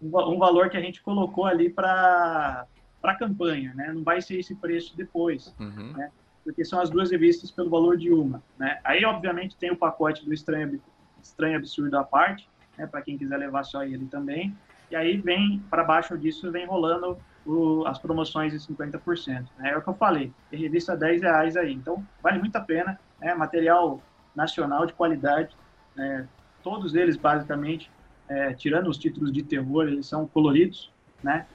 [0.00, 2.66] Um, valor que a gente colocou ali para
[3.02, 3.92] a campanha, né?
[3.92, 5.92] Não vai ser esse preço depois, uhum.
[5.92, 6.10] né?
[6.42, 8.78] Porque são as duas revistas pelo valor de uma, né?
[8.84, 10.80] Aí, obviamente, tem o pacote do Estranho,
[11.22, 12.86] Estranho Absurdo à parte, né?
[12.86, 14.54] Para quem quiser levar só ele também.
[14.90, 19.46] E aí vem, para baixo disso, vem rolando o, as promoções de 50%.
[19.58, 19.70] Né?
[19.70, 21.72] É o que eu falei, tem revista 10 reais aí.
[21.72, 22.98] Então, vale muito a pena.
[23.20, 24.02] É material
[24.34, 25.56] nacional de qualidade.
[25.94, 26.28] Né?
[26.62, 27.90] Todos eles, basicamente,
[28.28, 30.90] é, tirando os títulos de terror, eles são coloridos.
[31.22, 31.46] Né?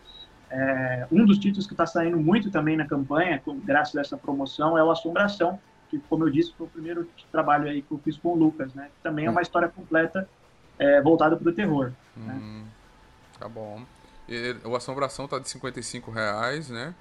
[0.50, 4.18] É, um dos títulos que está saindo muito também na campanha, com, graças a essa
[4.18, 8.00] promoção, é o Assombração, que, como eu disse, foi o primeiro trabalho aí que eu
[8.00, 8.74] fiz com o Lucas.
[8.74, 8.90] Né?
[9.02, 10.28] Também é uma história completa
[10.78, 11.92] é, voltada para o terror.
[12.16, 12.34] Né?
[12.34, 12.66] Hum,
[13.40, 13.84] tá bom.
[14.28, 16.94] E, o Assombração tá de 55 reais, né?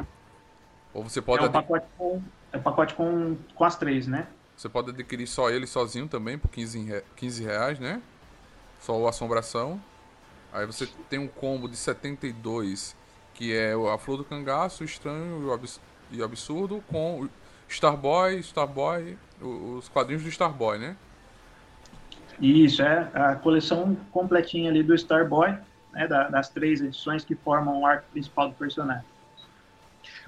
[0.95, 1.45] Ou você pode...
[1.45, 4.27] É um pacote, com, é um pacote com, com as três, né?
[4.57, 8.03] Você pode adquirir só ele sozinho também por 15, 15 reais, né?
[8.81, 9.81] Só o Assombração.
[10.53, 12.97] Aí você tem um combo de 72,
[13.35, 15.43] que é a Flor do Cangaço, o Estranho
[16.11, 17.31] e o Absurdo, com o
[17.69, 20.97] Starboy, Starboy, os quadrinhos do Starboy, né?
[22.41, 25.59] Isso, é a coleção completinha ali do Starboy
[25.93, 29.05] né, das três edições que formam o arco principal do personagem.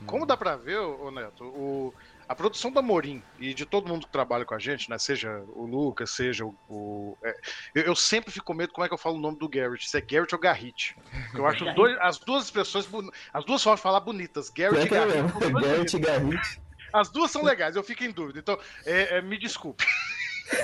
[0.07, 1.95] Como dá pra ver, o Neto, o,
[2.31, 4.97] a produção da Morim e de todo mundo que trabalha com a gente, né?
[4.99, 6.55] Seja o Lucas, seja o.
[6.69, 7.37] o é,
[7.75, 9.91] eu, eu, sempre fico com medo como é que eu falo o nome do Garrett.
[9.91, 10.97] Se é Garrett ou Garrett.
[11.35, 12.89] Eu acho dois, as duas expressões,
[13.35, 14.49] as duas formas de falar bonitas.
[14.49, 15.33] Garrett e Garrett.
[15.61, 16.61] Garrett e Garrett.
[16.93, 18.39] As duas são legais, eu fico em dúvida.
[18.39, 19.85] Então, é, é, me desculpe.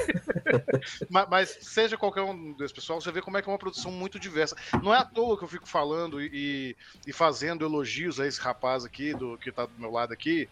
[1.11, 3.90] mas, mas, seja qualquer um desses pessoal, você vê como é que é uma produção
[3.90, 4.57] muito diversa.
[4.81, 8.85] Não é à toa que eu fico falando e, e fazendo elogios a esse rapaz
[8.85, 10.48] aqui, do, que tá do meu lado aqui,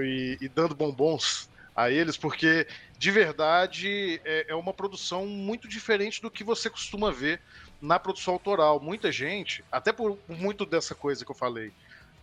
[0.00, 2.66] e, e dando bombons a eles, porque
[2.98, 7.40] de verdade é, é, uma produção muito diferente do que você costuma ver
[7.80, 8.80] na produção autoral.
[8.80, 11.72] Muita gente, até por muito dessa coisa que eu falei,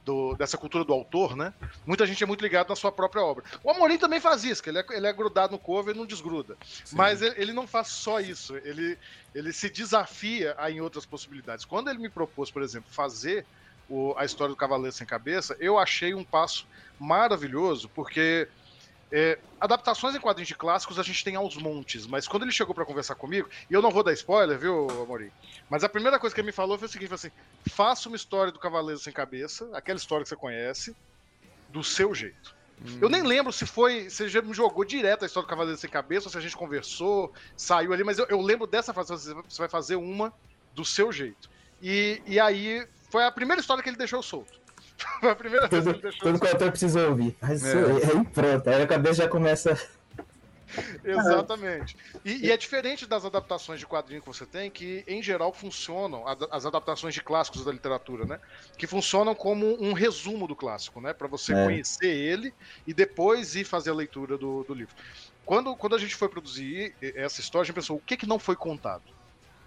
[0.06, 1.52] do, dessa cultura do autor, né?
[1.86, 3.44] Muita gente é muito ligada na sua própria obra.
[3.64, 6.06] O Amorim também faz isso, que ele é, ele é grudado no cover e não
[6.06, 6.56] desgruda.
[6.64, 6.96] Sim.
[6.96, 8.98] Mas ele, ele, não faz só isso, ele,
[9.34, 11.66] ele se desafia a, em outras possibilidades.
[11.66, 13.46] Quando ele me propôs, por exemplo, fazer
[13.90, 16.68] o, a história do Cavaleiro Sem Cabeça, eu achei um passo
[17.00, 18.48] maravilhoso, porque
[19.12, 22.74] é, adaptações em quadrinhos de clássicos a gente tem aos montes, mas quando ele chegou
[22.74, 25.32] para conversar comigo, e eu não vou dar spoiler, viu, Amorim?
[25.70, 27.32] Mas a primeira coisa que ele me falou foi o seguinte: assim,
[27.70, 30.96] faça uma história do Cavaleiro Sem Cabeça, aquela história que você conhece,
[31.70, 32.56] do seu jeito.
[32.84, 32.98] Hum.
[33.02, 34.10] Eu nem lembro se foi.
[34.10, 36.58] Se já me jogou direto a história do Cavaleiro Sem Cabeça, ou se a gente
[36.58, 40.34] conversou, saiu ali, mas eu, eu lembro dessa frase: você vai fazer uma
[40.74, 41.50] do seu jeito.
[41.82, 44.60] E, e aí foi a primeira história que ele deixou solto.
[45.20, 47.36] Foi a primeira vez que ele deixou Tudo que o autor precisa ouvir.
[47.42, 48.18] Aí, é.
[48.18, 49.78] aí pronto, aí a cabeça já começa.
[51.04, 51.96] Exatamente.
[52.24, 56.26] E, e, é diferente das adaptações de quadrinho que você tem, que em geral funcionam,
[56.52, 58.40] as adaptações de clássicos da literatura, né?
[58.78, 61.14] Que funcionam como um resumo do clássico, né?
[61.14, 61.64] Para você é.
[61.64, 62.54] conhecer ele
[62.86, 64.96] e depois ir fazer a leitura do, do livro.
[65.46, 68.40] Quando, quando a gente foi produzir essa história, a gente pensou: o que, que não
[68.40, 69.04] foi contado?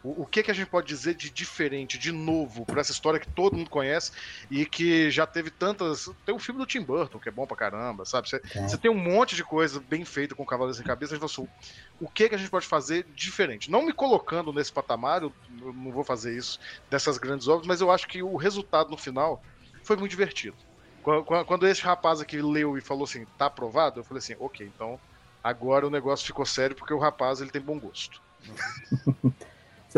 [0.03, 3.19] O, o que, que a gente pode dizer de diferente, de novo, para essa história
[3.19, 4.13] que todo mundo conhece
[4.51, 6.09] e que já teve tantas.
[6.25, 8.29] Tem o filme do Tim Burton, que é bom pra caramba, sabe?
[8.29, 8.77] Você, é.
[8.77, 11.15] tem um monte de coisa bem feita com Cavaleiros Sem Cabeça.
[11.15, 13.71] A gente falou assim, o que, que a gente pode fazer diferente?
[13.71, 17.81] Não me colocando nesse patamar, eu, eu não vou fazer isso dessas grandes obras, mas
[17.81, 19.43] eu acho que o resultado no final
[19.83, 20.57] foi muito divertido.
[21.03, 24.67] Quando, quando esse rapaz aqui leu e falou assim, tá aprovado, eu falei assim, ok,
[24.67, 25.01] então
[25.43, 28.21] agora o negócio ficou sério porque o rapaz ele tem bom gosto.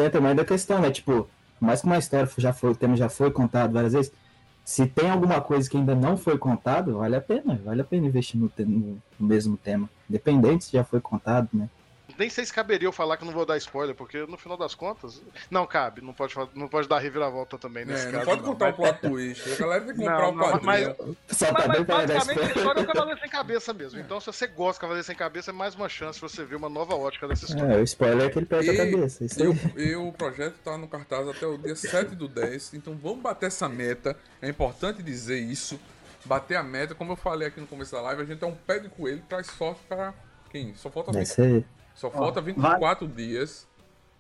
[0.05, 0.91] Entra mais da questão, né?
[0.91, 1.29] Tipo,
[1.61, 4.13] mais que uma história já foi, o tema já foi contado várias vezes,
[4.65, 8.07] se tem alguma coisa que ainda não foi contado, vale a pena, vale a pena
[8.07, 9.91] investir no, no, no mesmo tema.
[10.09, 11.69] Independente se já foi contado, né?
[12.21, 14.75] Nem sei se caberia eu falar que não vou dar spoiler, porque no final das
[14.75, 15.23] contas.
[15.51, 18.19] Não cabe, não pode, não pode dar reviravolta também nesse é, caso.
[18.19, 19.53] Não pode contar o plot twist.
[19.53, 20.67] A galera tem que comprar o um quadrinho.
[20.67, 24.01] Mas, mas, mas, mas basicamente a história é o Cavaleiro Sem Cabeça mesmo.
[24.01, 26.57] Então, se você gosta do Cavaleiro Sem Cabeça, é mais uma chance de você ver
[26.57, 27.73] uma nova ótica dessa história.
[27.73, 29.25] É, o spoiler é que ele perde a cabeça.
[29.25, 32.75] E o, e, o, projeto tá no cartaz até o dia 7 do 10.
[32.75, 34.15] Então vamos bater essa meta.
[34.43, 35.81] É importante dizer isso.
[36.23, 38.55] Bater a meta, como eu falei aqui no começo da live, a gente é um
[38.55, 40.13] pé de coelho, traz sorte para
[40.51, 40.75] quem?
[40.75, 41.65] Só falta é isso aí.
[41.95, 43.17] Só Ó, falta 24 vai...
[43.17, 43.69] dias.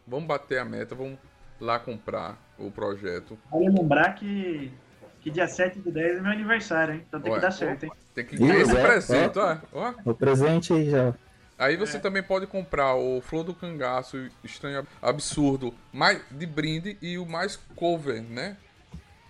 [0.07, 1.19] Vamos bater a meta, vamos
[1.61, 3.39] lá comprar o projeto.
[3.51, 4.73] Vale lembrar que,
[5.21, 7.05] que dia 7 do 10 é meu aniversário, hein?
[7.07, 7.93] Então tem Ué, que dar certo, hein?
[8.15, 9.59] Tem que ganhar esse é, presente, ó.
[9.73, 9.95] ó.
[10.05, 11.15] O presente aí já.
[11.59, 12.01] Aí você é.
[12.01, 17.57] também pode comprar o Flor do Cangaço, Estranho Absurdo, mais de brinde e o mais
[17.77, 18.57] cover, né?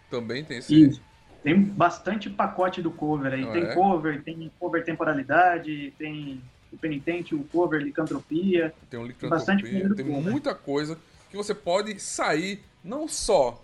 [0.08, 0.88] Também tem esse.
[0.88, 1.02] Isso.
[1.42, 3.46] Tem bastante pacote do cover aí.
[3.46, 3.74] tem é?
[3.74, 6.40] cover, tem cover temporalidade, tem
[6.72, 8.74] o Penitente, o Cover, Licantropia.
[8.88, 10.98] Tem um Licantropia, tem muita coisa
[11.30, 13.60] que você pode sair não só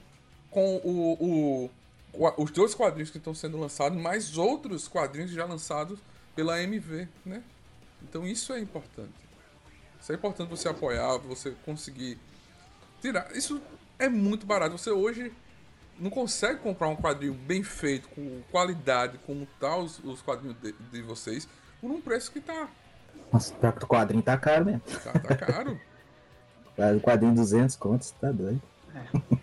[0.51, 1.69] com o,
[2.12, 5.99] o, os dois quadrinhos que estão sendo lançados, mas outros quadrinhos já lançados
[6.35, 7.42] pela MV, né?
[8.03, 9.14] Então isso é importante.
[10.01, 12.19] Isso é importante você apoiar, você conseguir
[13.01, 13.35] tirar.
[13.35, 13.61] Isso
[13.99, 14.79] é muito barato.
[14.79, 15.33] Você hoje
[15.99, 20.73] não consegue comprar um quadrinho bem feito, com qualidade, como tá os, os quadrinhos de,
[20.73, 21.49] de vocês,
[21.81, 22.69] por um preço que tá
[23.33, 24.81] nossa, o quadrinho tá caro mesmo.
[24.81, 25.81] Tá, tá caro.
[26.96, 28.61] o quadrinho 200 contos, tá doido.
[28.94, 29.37] É.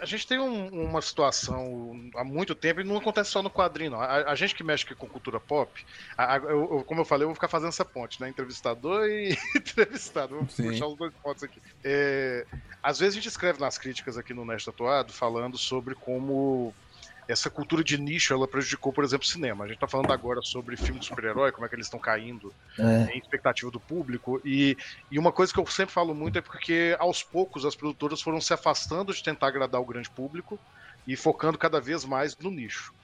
[0.00, 3.92] A gente tem um, uma situação há muito tempo e não acontece só no quadrinho,
[3.92, 4.00] não.
[4.00, 5.86] A, a gente que mexe com cultura pop,
[6.18, 8.28] a, a, eu, como eu falei, eu vou ficar fazendo essa ponte, né?
[8.28, 10.34] Entrevistador e entrevistado.
[10.34, 10.70] Vamos Sim.
[10.70, 11.62] puxar os dois pontos aqui.
[11.84, 12.44] É,
[12.82, 16.74] às vezes a gente escreve nas críticas aqui no Nesta Atuado falando sobre como
[17.28, 19.64] essa cultura de nicho ela prejudicou, por exemplo, o cinema.
[19.64, 22.54] A gente está falando agora sobre filmes de super-herói, como é que eles estão caindo
[22.78, 23.12] é.
[23.14, 24.40] em expectativa do público.
[24.44, 24.76] E,
[25.10, 28.40] e uma coisa que eu sempre falo muito é porque aos poucos as produtoras foram
[28.40, 30.58] se afastando de tentar agradar o grande público
[31.06, 32.94] e focando cada vez mais no nicho.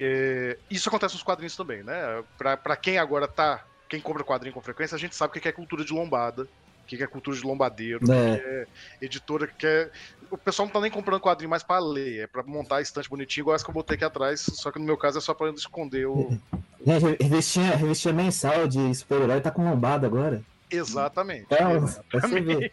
[0.00, 2.22] É, isso acontece nos quadrinhos também, né?
[2.36, 3.64] Para quem agora tá.
[3.88, 6.46] Quem compra quadrinho com frequência, a gente sabe o que é cultura de lombada,
[6.96, 8.36] que é cultura de lombadeiro, é.
[8.36, 8.66] que é
[9.02, 9.90] editora que quer
[10.30, 13.08] o pessoal não tá nem comprando quadrinho mais pra ler, é pra montar a estante
[13.08, 15.32] bonitinho, igual essa que eu botei aqui atrás, só que no meu caso é só
[15.32, 16.38] pra esconder o,
[16.86, 20.42] Gente, revistinha, revistinha mensal de super-herói tá com lombada agora.
[20.70, 21.46] Exatamente.
[21.50, 22.72] Então, exatamente.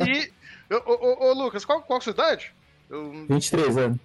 [0.00, 0.32] E,
[0.74, 2.52] ô, ô, ô, Lucas, qual, qual a sua idade?
[2.88, 3.98] Eu, 23 anos.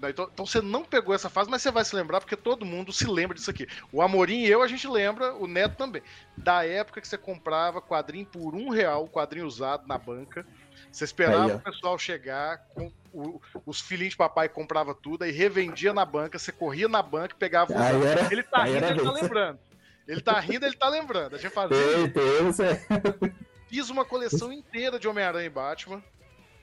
[0.00, 2.64] Não, Então, então você não pegou essa fase, mas você vai se lembrar porque todo
[2.64, 3.66] mundo se lembra disso aqui.
[3.92, 6.02] O Amorim e eu, a gente lembra, o Neto também.
[6.36, 10.46] Da época que você comprava quadrinho por um real, quadrinho usado na banca.
[10.90, 15.30] Você esperava Aí, o pessoal chegar, com o- os filhinhos de papai comprava tudo, aí
[15.30, 18.32] revendia na banca, você corria na banca e pegava Aí era.
[18.32, 19.58] Ele tá rindo, ele tá lembrando.
[20.08, 21.36] Ele tá rindo, ele tá lembrando.
[21.36, 21.76] A gente fazia.
[23.68, 26.02] Fiz uma coleção inteira de Homem-Aranha e Batman,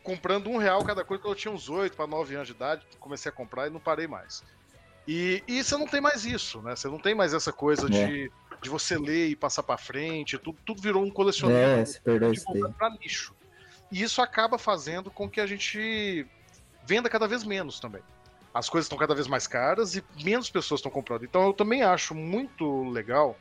[0.07, 2.87] comprando um real cada coisa, quando eu tinha uns 8 para 9 anos de idade,
[2.97, 4.41] comecei a comprar e não parei mais.
[5.05, 6.77] E, e você não tem mais isso, né?
[6.77, 10.57] Você não tem mais essa coisa de, de você ler e passar para frente, tudo,
[10.65, 12.45] tudo virou um colecionismo É, se perdeu esse
[12.77, 13.35] pra lixo.
[13.91, 16.25] E isso acaba fazendo com que a gente
[16.85, 18.01] venda cada vez menos também.
[18.53, 21.25] As coisas estão cada vez mais caras e menos pessoas estão comprando.
[21.25, 23.37] Então eu também acho muito legal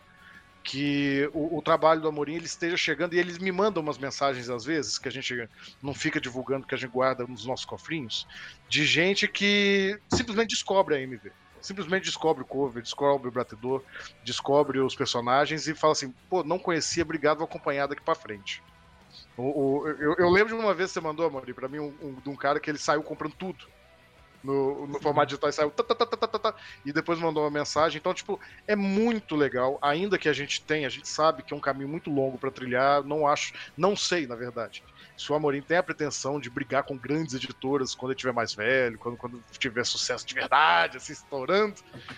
[0.66, 4.50] que o, o trabalho do Amorim ele esteja chegando e eles me mandam umas mensagens
[4.50, 5.34] às vezes que a gente
[5.82, 8.26] não fica divulgando, que a gente guarda nos nossos cofrinhos,
[8.68, 11.32] de gente que simplesmente descobre a MV.
[11.60, 13.82] Simplesmente descobre o cover, descobre o batedor,
[14.22, 18.62] descobre os personagens e fala assim: pô, não conhecia, obrigado, vou acompanhar daqui pra frente.
[19.36, 21.96] O, o- eu, eu lembro de uma vez que você mandou, Amori, pra mim, um,
[22.00, 23.58] um- de um cara que ele saiu comprando tudo.
[24.46, 26.54] No, no formato digital, e saiu tá, tá, tá,
[26.84, 27.98] e depois mandou uma mensagem.
[27.98, 29.76] Então, tipo, é muito legal.
[29.82, 32.50] Ainda que a gente tenha, a gente sabe que é um caminho muito longo pra
[32.50, 33.02] trilhar.
[33.02, 34.84] Não acho, não sei, na verdade.
[35.16, 38.54] Se o Amorim tem a pretensão de brigar com grandes editoras quando ele tiver mais
[38.54, 41.74] velho, quando, quando tiver sucesso de verdade, assim, estourando.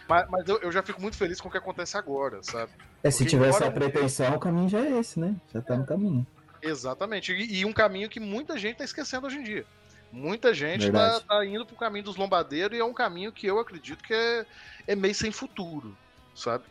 [0.06, 2.72] Mas, mas eu, eu já fico muito feliz com o que acontece agora, sabe?
[3.02, 5.34] É, se Porque tiver essa pretensão, o caminho já é esse, né?
[5.54, 6.26] Já tá no caminho.
[6.60, 7.32] Exatamente.
[7.32, 9.64] E, e um caminho que muita gente está esquecendo hoje em dia.
[10.10, 13.58] Muita gente está tá indo pro caminho dos lombadeiros e é um caminho que eu
[13.58, 14.46] acredito que é,
[14.86, 15.96] é meio sem futuro,
[16.34, 16.64] sabe?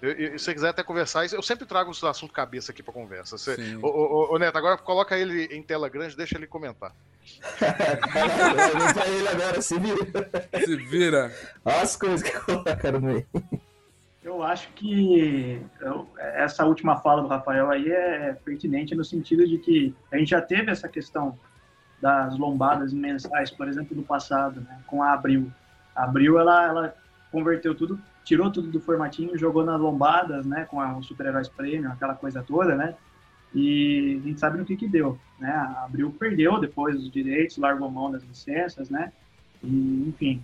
[0.00, 2.92] Eu- eu- se você quiser até conversar, eu sempre trago o assunto cabeça aqui pra
[2.92, 3.36] conversa.
[3.36, 6.94] Você, ô, ô, ô, ô, Neto, agora coloca ele em tela grande, deixa ele comentar.
[9.06, 10.30] Ele agora, se vira.
[10.64, 11.34] Se vira.
[11.64, 13.26] Olha as coisas que colocaram no meio.
[14.22, 15.60] Eu acho que
[16.18, 20.40] essa última fala do Rafael aí é pertinente no sentido de que a gente já
[20.40, 21.38] teve essa questão
[22.00, 25.50] das lombadas mensais, por exemplo, do passado, né, com a Abril.
[25.94, 26.94] A Abril, ela, ela
[27.30, 31.90] converteu tudo, tirou tudo do formatinho, jogou nas lombadas, né, com a- os super-heróis premium,
[31.92, 32.94] aquela coisa toda, né,
[33.54, 37.58] e a gente sabe no que que deu, né, a Abril perdeu depois os direitos,
[37.58, 39.12] largou mão das licenças, né,
[39.62, 40.42] e, enfim,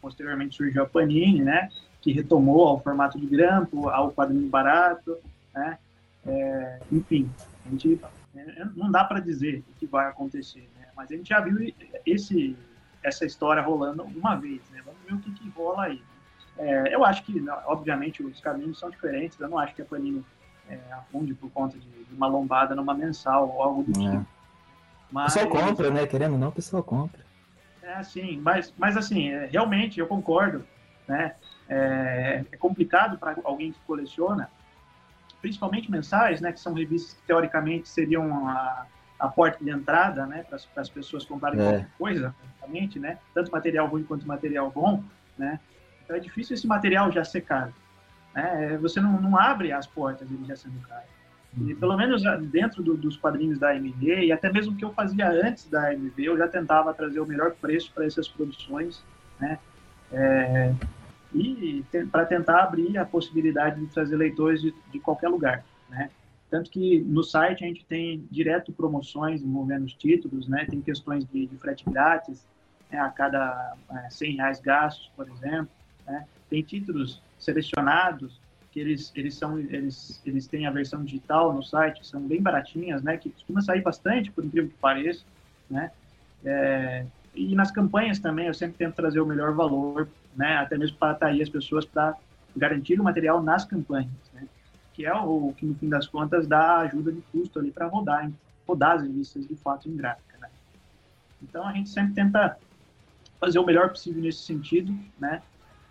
[0.00, 1.68] posteriormente surgiu a Panini, né,
[2.00, 5.18] que retomou ao formato de grampo, ao quadrinho barato,
[5.52, 5.76] né?
[6.24, 7.28] É, enfim,
[7.66, 8.00] a gente
[8.36, 10.77] é, não dá para dizer o que vai acontecer, né?
[10.98, 11.72] Mas a gente já viu
[12.04, 12.56] esse
[13.04, 14.82] essa história rolando uma vez, né?
[14.84, 16.02] Vamos ver o que, que rola aí.
[16.58, 19.38] É, eu acho que, obviamente, os caminhos são diferentes.
[19.38, 20.26] Eu não acho que a Panini
[20.68, 24.08] é, afunde por conta de, de uma lombada numa mensal ou algo do tipo.
[24.08, 24.18] É.
[24.18, 24.26] O
[25.12, 26.04] Mas, pessoal compra, né?
[26.08, 27.24] Querendo ou não, o pessoal compra.
[27.80, 30.66] é assim, mas, mas assim, é, realmente eu concordo,
[31.06, 31.36] né?
[31.68, 34.50] É, é complicado para alguém que coleciona,
[35.40, 36.50] principalmente mensais, né?
[36.52, 38.84] Que são revistas que teoricamente seriam a,
[39.18, 40.44] a porta de entrada, né?
[40.48, 41.62] Para as pessoas comprarem É.
[41.64, 43.18] qualquer coisa, praticamente, né?
[43.34, 45.02] Tanto material ruim quanto material bom,
[45.36, 45.58] né?
[46.04, 47.74] Então é difícil esse material já ser caro.
[48.34, 48.78] Né?
[48.80, 51.02] Você não, não abre as portas ele já sendo caro.
[51.66, 54.84] E pelo menos ah, dentro do- dos quadrinhos da AMV, e até mesmo o que
[54.84, 59.02] eu fazia antes da AMV, eu já tentava trazer o melhor preço para essas produções,
[59.40, 59.58] né?
[60.12, 60.72] É,
[61.34, 66.10] e para tentar abrir a possibilidade de trazer leitores de, de qualquer lugar, né?
[66.50, 70.64] Tanto que no site a gente tem direto promoções envolvendo os títulos, né?
[70.64, 72.44] Tem questões de, de frete grátis
[72.90, 72.98] né?
[72.98, 75.68] a cada é, 100 reais gastos, por exemplo,
[76.06, 76.26] né?
[76.48, 78.40] Tem títulos selecionados
[78.72, 82.40] que eles eles são eles eles têm a versão digital no site, que são bem
[82.40, 83.18] baratinhas, né?
[83.18, 85.24] Que costuma sair bastante, por incrível que pareça,
[85.68, 85.90] né?
[86.44, 90.56] É, e nas campanhas também eu sempre tento trazer o melhor valor, né?
[90.56, 92.16] Até mesmo para atrair as pessoas para
[92.56, 94.48] garantir o material nas campanhas, né?
[94.98, 98.28] Que é o que no fim das contas dá ajuda de custo ali para rodar,
[98.66, 100.48] rodar as revistas de fato em gráfica, né?
[101.40, 102.58] Então a gente sempre tenta
[103.38, 105.40] fazer o melhor possível nesse sentido, né?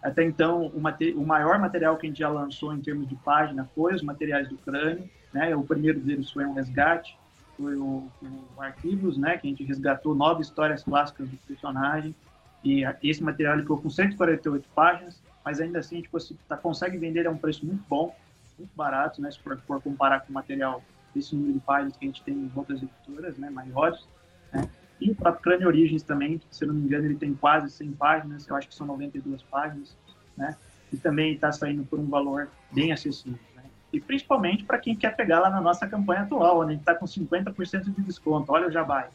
[0.04, 3.66] Até então, o, o maior material que a gente já lançou em termos de página
[3.74, 5.56] foi os materiais do crânio, né?
[5.56, 7.18] O primeiro deles foi um resgate,
[7.56, 8.12] foi o,
[8.58, 9.38] o Arquivos, né?
[9.38, 12.14] Que a gente resgatou nove histórias clássicas do personagem.
[12.62, 17.26] E esse material ficou com 148 páginas, mas ainda assim a gente tá- consegue vender
[17.26, 18.14] a um preço muito bom,
[18.58, 19.32] muito barato, né?
[19.32, 20.84] Se for, for comparar com o material
[21.14, 23.50] desse número de páginas que a gente tem em outras editoras, né?
[23.50, 24.08] Maiores.
[24.52, 24.70] Né?
[25.00, 27.70] E o próprio Crânio Origens também, que, se eu não me engano, ele tem quase
[27.70, 29.96] 100 páginas, eu acho que são 92 páginas,
[30.36, 30.56] né?
[30.92, 33.40] e também está saindo por um valor bem acessível.
[33.56, 33.64] Né?
[33.94, 36.96] E principalmente para quem quer pegar lá na nossa campanha atual, onde a gente está
[36.96, 38.52] com 50% de desconto.
[38.52, 39.10] Olha o jabá.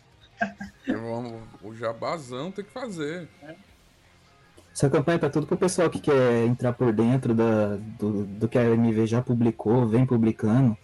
[1.62, 3.28] o jabazão tem que fazer.
[3.43, 3.55] É.
[4.73, 8.49] Essa campanha para tudo que o pessoal que quer entrar por dentro da, do, do
[8.49, 10.77] que a MV já publicou, vem publicando.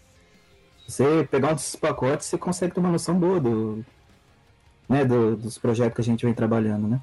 [0.86, 3.84] Você pegar um desses pacotes, você consegue ter uma noção boa do,
[4.89, 7.01] né, do, dos projetos que a gente vem trabalhando, né?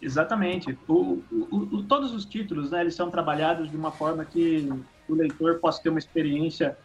[0.00, 0.76] Exatamente.
[0.88, 4.68] O, o, o, todos os títulos, né, eles são trabalhados de uma forma que
[5.08, 6.76] o leitor possa ter uma experiência,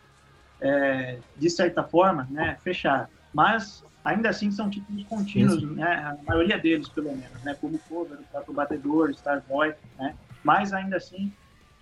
[0.61, 3.09] é, de certa forma, né, fechada.
[3.33, 5.73] Mas ainda assim são títulos contínuos, Isso.
[5.73, 5.93] né?
[5.95, 7.55] A maioria deles, pelo menos, né?
[7.59, 10.15] Como Cover, o próprio Batedor, Starboy, né?
[10.43, 11.31] Mas ainda assim,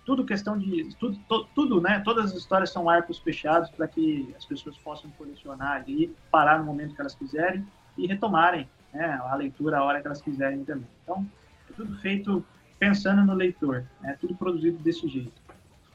[0.04, 2.00] tudo questão de tudo, to, tudo, né?
[2.04, 6.64] Todas as histórias são arcos fechados para que as pessoas possam colecionar ali, parar no
[6.64, 7.64] momento que elas quiserem
[7.96, 10.88] e retomarem né, a leitura a hora que elas quiserem também.
[11.04, 11.24] Então,
[11.70, 12.44] é tudo feito
[12.76, 15.40] pensando no leitor, é né, tudo produzido desse jeito.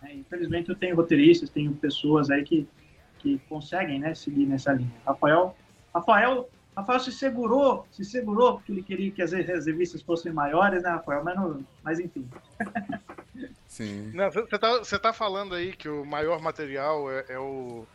[0.01, 0.15] Né?
[0.15, 2.67] Infelizmente, eu tenho roteiristas, tenho pessoas aí que,
[3.19, 4.91] que conseguem né, seguir nessa linha.
[5.05, 5.55] Rafael
[5.94, 10.84] Rafael, Rafael se segurou, se segurou porque ele queria que as, as revistas fossem maiores,
[10.84, 11.24] né, Rafael?
[11.24, 12.28] Mas, não, mas enfim.
[13.68, 14.12] Sim.
[14.32, 17.86] Você tá, tá falando aí que o maior material é, é, o,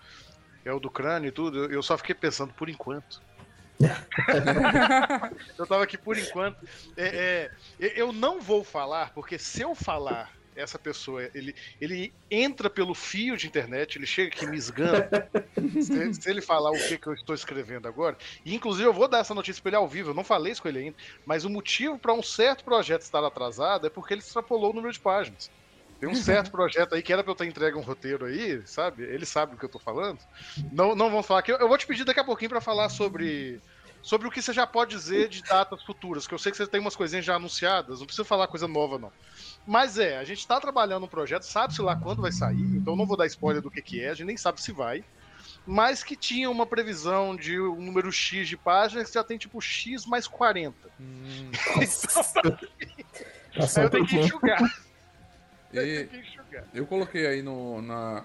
[0.64, 1.66] é o do crânio e tudo.
[1.66, 3.20] Eu só fiquei pensando, por enquanto.
[5.58, 6.56] eu tava aqui por enquanto.
[6.96, 12.70] É, é, eu não vou falar, porque se eu falar essa pessoa, ele, ele entra
[12.70, 15.08] pelo fio de internet, ele chega aqui me esgana.
[15.80, 19.06] se, se, ele falar o que, que eu estou escrevendo agora, e inclusive eu vou
[19.06, 21.44] dar essa notícia para ele ao vivo, eu não falei isso com ele ainda, mas
[21.44, 25.00] o motivo para um certo projeto estar atrasado é porque ele extrapolou o número de
[25.00, 25.50] páginas.
[25.98, 29.02] Tem um certo projeto aí que era pra eu estar entregue um roteiro aí, sabe?
[29.02, 30.18] Ele sabe do que eu tô falando.
[30.72, 31.52] Não, não vamos falar aqui.
[31.52, 33.60] Eu vou te pedir daqui a pouquinho para falar sobre
[34.06, 36.64] sobre o que você já pode dizer de datas futuras, que eu sei que você
[36.64, 39.10] tem umas coisinhas já anunciadas, não precisa falar coisa nova, não.
[39.66, 43.04] Mas é, a gente está trabalhando um projeto, sabe-se lá quando vai sair, então não
[43.04, 45.02] vou dar spoiler do que, que é, a gente nem sabe se vai.
[45.66, 49.60] Mas que tinha uma previsão de um número X de páginas que já tem tipo
[49.60, 50.72] X mais 40.
[51.00, 51.50] Hum,
[53.56, 54.62] então, eu tenho que enxugar.
[55.72, 56.64] E eu, que enxugar.
[56.72, 58.24] eu coloquei aí no, na,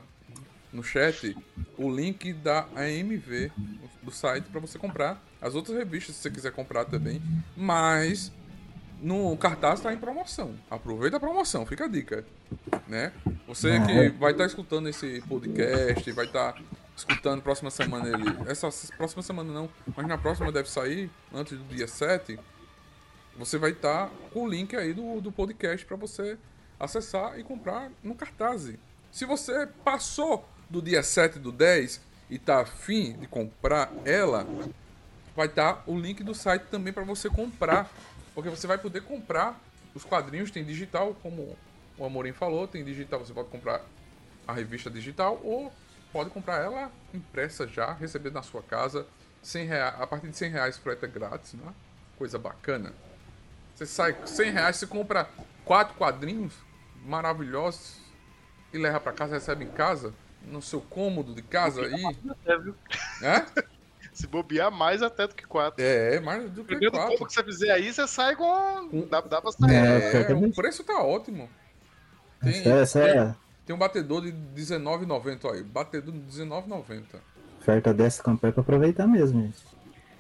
[0.72, 1.36] no chat
[1.76, 3.52] o link da AMV
[4.04, 7.22] do site para você comprar as outras revistas se você quiser comprar também.
[7.58, 8.32] Mas
[9.02, 10.56] no cartaz está em promoção.
[10.70, 12.24] Aproveita a promoção, fica a dica.
[12.88, 13.12] Né?
[13.48, 16.62] Você que vai estar tá escutando esse podcast, vai estar tá
[16.96, 18.24] escutando próxima semana ele.
[18.48, 22.40] Essa próxima semana não, mas na próxima deve sair, antes do dia 7.
[23.38, 26.38] Você vai estar tá com o link aí do, do podcast para você
[26.80, 28.72] acessar e comprar no cartaz.
[29.12, 34.48] Se você passou do dia 7 do 10 e tá afim de comprar ela,
[35.42, 37.90] vai estar o link do site também para você comprar
[38.34, 39.60] porque você vai poder comprar
[39.94, 41.58] os quadrinhos, tem digital, como
[41.98, 43.82] o Amorim falou, tem digital, você pode comprar
[44.48, 45.72] a revista digital ou
[46.14, 49.06] pode comprar ela impressa já, receber na sua casa.
[49.44, 51.74] 100 reais, a partir de 100 reais frete é grátis, né?
[52.18, 52.94] Coisa bacana.
[53.76, 55.28] Você sai 100 reais, você compra
[55.66, 56.54] quatro quadrinhos
[57.04, 57.98] maravilhosos
[58.72, 60.14] e leva para casa, recebe em casa,
[60.44, 62.18] no seu cômodo de casa aí.
[63.24, 63.72] É?
[64.14, 65.84] Se bobear mais até do que 4.
[65.84, 66.92] É, mais do que 4.
[66.92, 69.08] Primeiro que você fizer aí, você sai com.
[69.10, 69.74] Dá, dá pra sair.
[69.74, 71.50] É, é, o preço tá ótimo.
[72.42, 73.36] Tem, essa é...
[73.66, 75.64] tem um batedor de R$19,90 aí.
[75.64, 77.04] Batedor de R$19,90.
[77.60, 79.64] Oferta dessa campanha pra aproveitar mesmo, gente.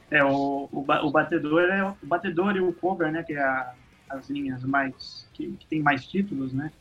[0.09, 3.23] É, o, o, o, batedor é o batedor e o cover, né?
[3.23, 3.73] Que é a,
[4.09, 5.27] as linhas mais.
[5.33, 6.71] Que, que tem mais títulos, né?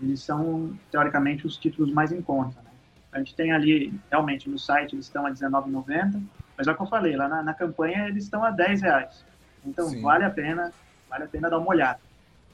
[0.00, 2.60] Eles são, teoricamente, os títulos mais em conta.
[2.62, 2.70] Né?
[3.12, 6.22] A gente tem ali, realmente, no site eles estão a R$19,90
[6.56, 9.24] mas é o que eu falei, lá na, na campanha eles estão a 10 reais.
[9.64, 10.02] Então Sim.
[10.02, 10.72] vale a pena,
[11.08, 12.00] vale a pena dar uma olhada.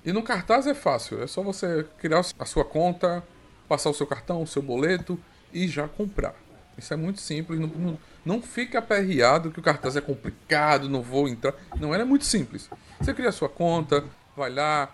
[0.05, 3.23] E no cartaz é fácil, é só você criar a sua conta,
[3.69, 5.19] passar o seu cartão, o seu boleto
[5.53, 6.35] e já comprar.
[6.79, 11.03] Isso é muito simples, não, não, não fica aperreado que o cartaz é complicado, não
[11.03, 11.55] vou entrar.
[11.79, 12.71] Não, é muito simples.
[12.99, 14.89] Você cria a sua conta, vai lá,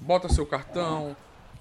[0.00, 1.16] bota seu cartão,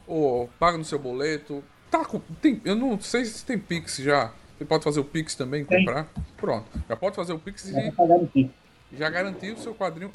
[0.05, 1.63] ou paga no seu boleto.
[1.89, 2.05] Tá,
[2.41, 4.31] tem, eu não sei se tem Pix já.
[4.59, 6.05] Você pode fazer o Pix também, comprar.
[6.35, 6.65] Pronto.
[6.89, 7.71] Já pode fazer o Pix
[8.91, 10.11] e já garantir o seu quadrinho.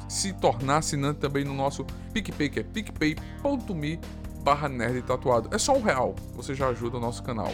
[0.09, 4.00] se tornar assinante também no nosso PicPay, que é picpay.me
[4.42, 5.48] barra nerd tatuado.
[5.55, 7.52] É só um real, você já ajuda o nosso canal.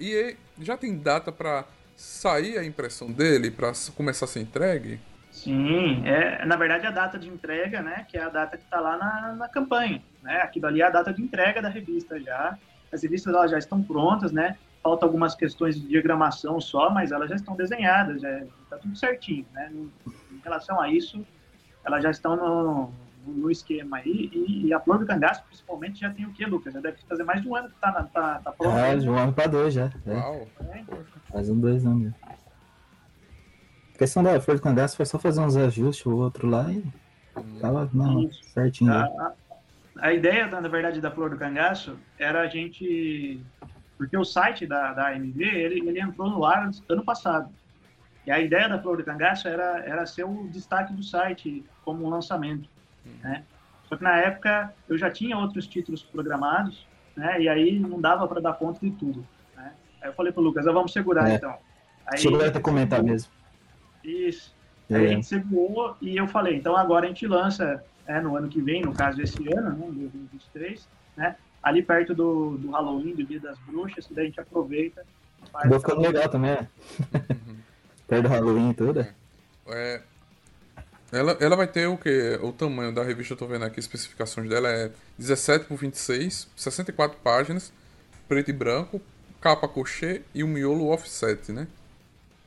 [0.00, 1.64] E já tem data para
[1.96, 4.98] sair a impressão dele, para começar a ser entregue?
[5.30, 8.80] Sim, é, na verdade a data de entrega, né, que é a data que está
[8.80, 12.58] lá na, na campanha, né, aquilo ali é a data de entrega da revista já,
[12.92, 17.28] as revistas elas já estão prontas, né, falta algumas questões de diagramação só, mas elas
[17.28, 21.24] já estão desenhadas, já está tudo certinho, né, em relação a isso,
[21.84, 22.92] elas já estão no,
[23.26, 26.72] no esquema aí, e, e, a Flor do Cangaço, principalmente, já tem o que, Lucas?
[26.74, 28.76] Já deve fazer mais de um ano que está tá, tá pronto.
[28.76, 29.90] É, de um ano para dois já.
[30.06, 30.14] É.
[30.14, 30.48] Uau.
[30.60, 30.84] É.
[31.30, 32.12] Faz um dois anos.
[33.94, 36.82] A questão da Flor do Cangaço foi só fazer uns ajustes, o outro lá, e
[37.60, 38.92] tava não, certinho.
[38.92, 39.32] A, a,
[39.98, 43.44] a, ideia, na verdade, da Flor do Cangaço era a gente...
[44.00, 47.50] Porque o site da, da AMV, ele, ele entrou no ar ano passado.
[48.26, 52.06] E a ideia da Flor do Cangaço era, era ser o destaque do site como
[52.06, 52.66] um lançamento.
[53.22, 53.44] Né?
[53.86, 57.42] Só que na época eu já tinha outros títulos programados, né?
[57.42, 59.22] E aí não dava para dar conta de tudo.
[59.54, 59.70] Né?
[60.00, 61.34] Aí eu falei pro Lucas, ah, vamos segurar é.
[61.34, 61.58] então.
[62.06, 63.30] Aí, Chegou a comentar mesmo.
[64.02, 64.56] Isso.
[64.88, 64.96] É.
[64.96, 68.48] Aí a gente segurou e eu falei, então agora a gente lança é, no ano
[68.48, 70.88] que vem, no caso esse ano, né, 2023,
[71.18, 71.36] né?
[71.62, 75.04] Ali perto do, do Halloween, do Dia das Bruxas, que daí a gente aproveita.
[75.52, 76.68] Faz ficando legal também, né?
[78.08, 79.06] perto do Halloween e tudo.
[79.68, 80.00] É,
[81.12, 82.38] ela, ela vai ter o que?
[82.42, 87.18] O tamanho da revista, eu tô vendo aqui, especificações dela é 17 por 26, 64
[87.18, 87.72] páginas,
[88.28, 89.00] preto e branco,
[89.40, 91.66] capa cochê e um miolo offset, né?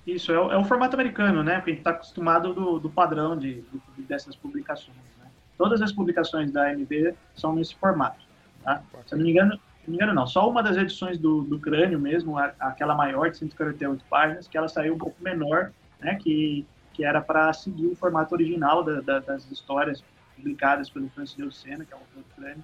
[0.08, 1.56] Isso, é o, é o formato americano, né?
[1.56, 3.62] Porque a gente está acostumado do, do padrão de,
[3.98, 4.98] de, dessas publicações.
[5.20, 5.30] Né?
[5.58, 8.24] Todas as publicações da AMB são nesse formato.
[8.64, 8.82] Tá?
[9.06, 11.60] Se eu não me engano, não me engano não, só uma das edições do, do
[11.60, 16.16] Crânio mesmo, aquela maior de 148 páginas, que ela saiu um pouco menor, né?
[16.16, 20.04] Que que era para seguir o formato original da, da, das histórias
[20.36, 22.64] publicadas pelo Francis Del Sena, que é o autor do crânio,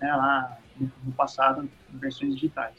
[0.00, 2.74] né, lá no, no, passado, em versões digitais.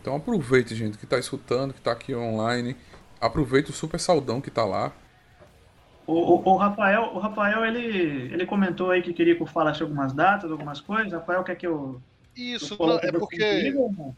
[0.00, 2.76] Então aproveite, gente, que está escutando, que está aqui online.
[3.20, 4.92] Aproveite o super saudão que está lá.
[6.10, 9.80] O, o, o, Rafael, o Rafael ele, ele comentou aí que queria que eu falasse
[9.80, 11.12] algumas datas, algumas coisas.
[11.12, 12.02] Rafael, quer que eu.
[12.36, 13.38] Isso, eu não, é porque.
[13.38, 14.16] Contigo,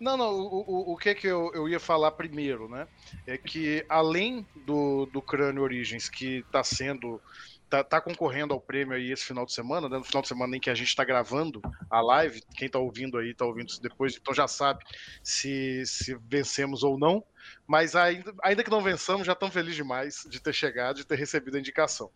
[0.00, 2.86] não, não, o, o, o que é que eu, eu ia falar primeiro, né?
[3.26, 7.20] É que além do, do Crânio Origins, que está sendo.
[7.74, 9.98] Tá, tá, concorrendo ao prêmio aí esse final de semana, né?
[9.98, 11.60] No final de semana em que a gente está gravando
[11.90, 14.84] a live, quem está ouvindo aí, está ouvindo depois, então já sabe
[15.24, 17.24] se, se vencemos ou não.
[17.66, 21.18] Mas ainda, ainda que não vençamos, já estamos felizes demais de ter chegado, de ter
[21.18, 22.12] recebido a indicação.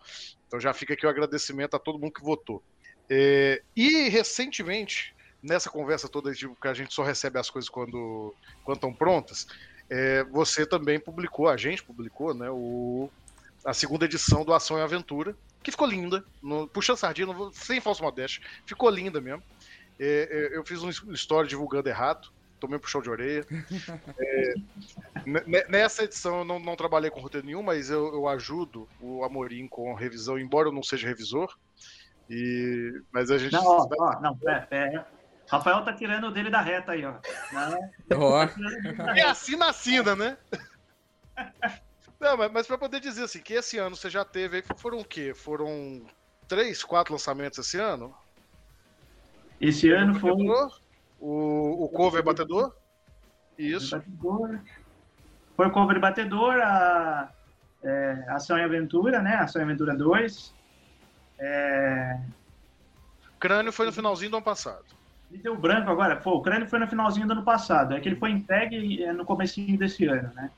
[0.46, 2.62] Então já fica aqui o agradecimento a todo mundo que votou.
[3.10, 8.32] É, e recentemente, nessa conversa toda de que a gente só recebe as coisas quando
[8.68, 9.48] estão prontas,
[9.90, 13.10] é, você também publicou, a gente publicou, né, o,
[13.64, 18.02] a segunda edição do Ação e Aventura, que ficou linda, no, puxando sardinha, sem falso
[18.02, 19.42] modéstia, ficou linda mesmo.
[19.98, 22.30] É, é, eu fiz uma história divulgando errado,
[22.60, 23.46] tomei um puxão de orelha.
[25.26, 29.22] É, nessa edição eu não, não, trabalhei com roteiro nenhum, mas eu, eu, ajudo o
[29.24, 31.54] Amorim com revisão, embora eu não seja revisor.
[32.30, 33.52] E, mas a gente.
[33.52, 35.06] Não, ó, ó, não, pera, pera.
[35.50, 37.14] Rafael tá tirando o dele da reta aí, ó.
[38.16, 39.12] Oh.
[39.14, 40.38] É assim na sina, né?
[42.20, 45.04] Não, mas, mas para poder dizer assim, que esse ano você já teve, foram o
[45.04, 45.32] quê?
[45.34, 46.02] Foram
[46.48, 48.14] três, quatro lançamentos esse ano?
[49.60, 50.32] Esse ano foi.
[51.20, 52.74] O, o cover batedor?
[53.58, 53.96] Isso.
[53.96, 54.60] Batedor.
[55.56, 57.28] Foi o cover batedor, a
[57.82, 59.34] é, Ação e Aventura, né?
[59.34, 60.54] Ação e Aventura 2.
[61.38, 62.20] É...
[63.38, 64.84] Crânio foi no finalzinho do ano passado.
[65.30, 66.16] Me deu branco agora.
[66.16, 67.94] Pô, o crânio foi no finalzinho do ano passado.
[67.94, 70.50] É que ele foi entregue é, no comecinho desse ano, né?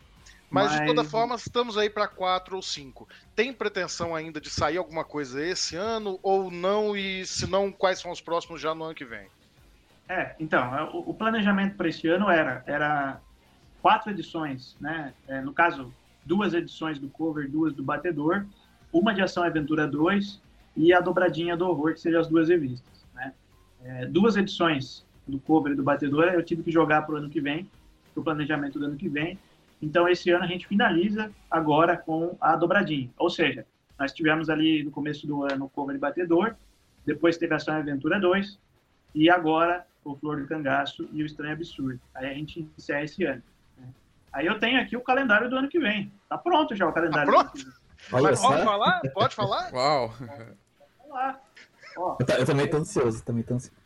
[0.51, 0.81] Mas, Mas...
[0.81, 3.09] de toda forma, estamos aí para quatro ou cinco.
[3.35, 6.97] Tem pretensão ainda de sair alguma coisa esse ano ou não?
[6.97, 9.29] E se não, quais são os próximos já no ano que vem?
[10.09, 13.21] É, então, é, o, planejamento para esse ano era, era
[13.81, 15.15] quatro edições, né?
[15.29, 15.95] É, no caso,
[16.25, 18.45] duas edições do cover, duas do batedor,
[18.93, 20.43] uma de Ação Aventura 2
[20.77, 22.91] e a dobradinha do horror, que sejam as duas revistas
[23.85, 27.31] é, duas edições do cover e do batedor, eu tive que jogar para o ano
[27.31, 27.69] que vem,
[28.13, 29.39] para o planejamento do ano que vem.
[29.81, 33.11] Então, esse ano a gente finaliza agora com a dobradinha.
[33.17, 33.67] Ou seja,
[33.99, 36.55] nós tivemos ali no começo do ano o cover e batedor,
[37.05, 38.59] depois teve a Ação Aventura 2,
[39.15, 42.01] e agora o Flor do Cangaço e o Estranho Absurdo.
[42.15, 43.43] Aí a gente encerra esse ano.
[44.33, 46.13] Aí eu tenho aqui o calendário do ano que vem.
[46.29, 47.33] Tá pronto já o calendário.
[47.33, 47.81] Tá pronto?
[48.11, 49.01] Mas pode falar?
[49.13, 49.73] Pode falar?
[49.73, 50.15] Uau!
[50.19, 51.41] Vamos lá.
[51.97, 53.80] Ó, Eu, eu também tô ansioso, também tô ansioso.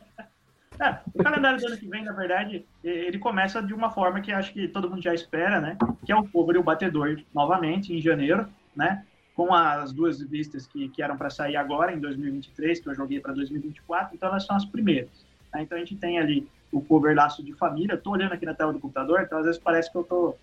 [0.79, 4.31] É, o calendário do ano que vem, na verdade, ele começa de uma forma que
[4.31, 5.77] acho que todo mundo já espera, né?
[6.05, 9.05] Que é o cover e o batedor novamente em janeiro, né?
[9.33, 13.19] Com as duas listas que, que eram para sair agora em 2023, que eu joguei
[13.19, 15.25] para 2024, então elas são as primeiras.
[15.53, 15.61] né?
[15.61, 17.97] Então a gente tem ali o cover laço de família.
[17.97, 20.35] Tô olhando aqui na tela do computador, então às vezes parece que eu tô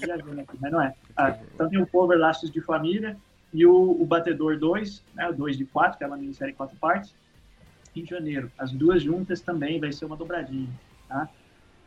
[0.00, 0.94] viajando aqui, mas não é.
[1.16, 3.16] Ah, então tem o cover laços de família
[3.52, 5.28] e o, o batedor 2, né?
[5.28, 7.14] O 2 de 4, que é uma minissérie em quatro partes
[8.00, 8.50] em janeiro.
[8.58, 10.68] As duas juntas também vai ser uma dobradinha,
[11.08, 11.28] tá?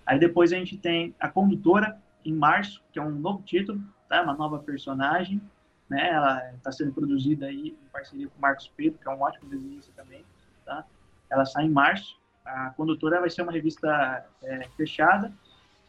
[0.05, 4.21] Aí depois a gente tem a Condutora em março, que é um novo título, tá?
[4.21, 5.41] Uma nova personagem,
[5.89, 6.09] né?
[6.09, 9.49] Ela está sendo produzida aí em parceria com o Marcos Pedro, que é um ótimo
[9.49, 10.23] desenhista também,
[10.65, 10.85] tá?
[11.29, 12.19] Ela sai em março.
[12.45, 15.33] A Condutora vai ser uma revista é, fechada,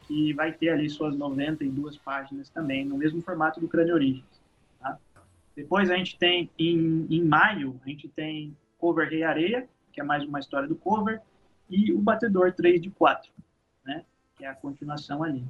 [0.02, 4.24] que vai ter ali suas 92 páginas também, no mesmo formato do Crânio Origens,
[4.80, 4.96] tá?
[5.54, 10.04] Depois a gente tem, em, em maio, a gente tem Cover Rei Areia, que é
[10.04, 11.22] mais uma história do cover,
[11.70, 13.32] e o Batedor 3 de 4,
[13.84, 14.04] né?
[14.36, 15.42] Que é a continuação ali.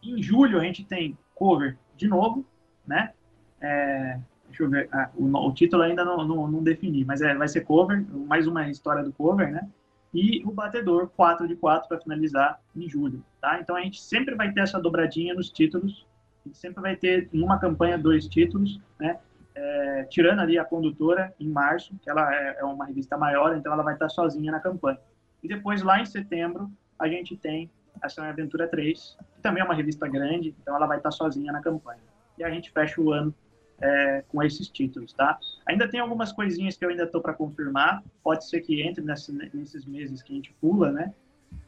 [0.00, 2.46] Em julho a gente tem cover de novo,
[2.86, 3.12] né?
[3.60, 7.34] É, deixa eu ver, ah, o, o, título ainda não, não, não, defini, mas é,
[7.34, 9.68] vai ser cover, mais uma história do cover, né?
[10.14, 13.58] E o Batedor 4 de 4 para finalizar em julho, tá?
[13.60, 16.06] Então a gente sempre vai ter essa dobradinha nos títulos,
[16.52, 19.18] sempre vai ter em uma campanha dois títulos, né?
[19.54, 23.72] É, tirando ali a condutora em março, que ela é, é, uma revista maior, então
[23.72, 24.98] ela vai estar sozinha na campanha.
[25.42, 29.64] E depois, lá em setembro, a gente tem Ação e Aventura 3, que também é
[29.64, 32.00] uma revista grande, então ela vai estar sozinha na campanha.
[32.38, 33.34] E a gente fecha o ano
[33.80, 35.38] é, com esses títulos, tá?
[35.66, 39.32] Ainda tem algumas coisinhas que eu ainda estou para confirmar, pode ser que entre nesse,
[39.54, 41.12] nesses meses que a gente pula, né?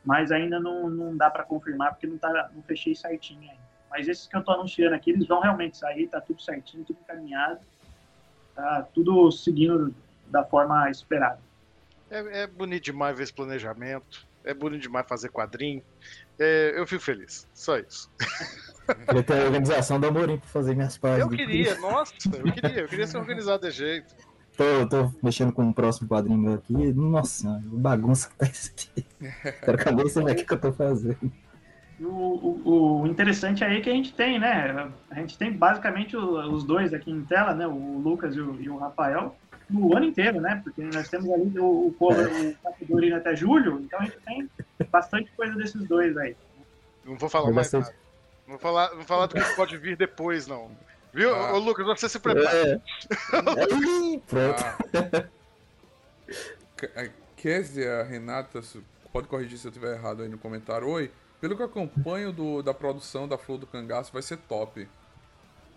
[0.04, 3.64] Mas ainda não, não dá para confirmar, porque não, tá, não fechei certinho ainda.
[3.90, 6.98] Mas esses que eu estou anunciando aqui, eles vão realmente sair, tá tudo certinho, tudo
[7.02, 7.60] encaminhado
[8.54, 9.94] tá tudo seguindo
[10.26, 11.40] da forma esperada.
[12.10, 15.82] É, é, bonito demais ver esse planejamento, é bonito demais fazer quadrinho.
[16.38, 18.10] É, eu fico feliz, só isso.
[19.06, 21.30] Queria ter a organização do Amorim pra fazer minhas páginas.
[21.30, 24.14] Eu queria, nossa, eu queria, eu queria ser organizado desse jeito.
[24.56, 26.92] Tô, tô mexendo com o próximo quadrinho meu aqui.
[26.92, 29.06] Nossa, bagunça que tá isso aqui.
[29.64, 31.32] Quero cadê isso aqui que eu tô fazendo?
[32.00, 34.90] O, o, o, interessante aí é que a gente tem, né?
[35.10, 37.66] A gente tem basicamente os dois aqui em tela, né?
[37.66, 39.36] O Lucas e o, e o Rafael,
[39.70, 40.60] no ano inteiro, né?
[40.62, 44.50] Porque nós temos ali o, o cover, o Capitolino até julho, então a gente tem
[44.90, 46.36] bastante coisa desses dois aí.
[47.04, 47.94] Não vou falar mais nada.
[48.46, 50.70] Não vou falar, não vou falar do que pode vir depois, não.
[51.12, 51.54] Viu, ah.
[51.54, 52.50] Ô, Lucas, você se prepara.
[52.50, 52.80] É.
[53.32, 54.64] Aí, pronto.
[56.96, 57.08] Ah.
[57.36, 58.60] Kézia, Renata,
[59.12, 60.88] pode corrigir se eu estiver errado aí no comentário.
[60.88, 61.10] Oi.
[61.44, 64.88] Pelo que eu acompanho do, da produção da Flor do Cangaço, vai ser top.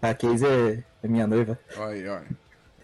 [0.01, 1.59] A Casey é, é minha noiva.
[1.75, 2.25] Aí, olha.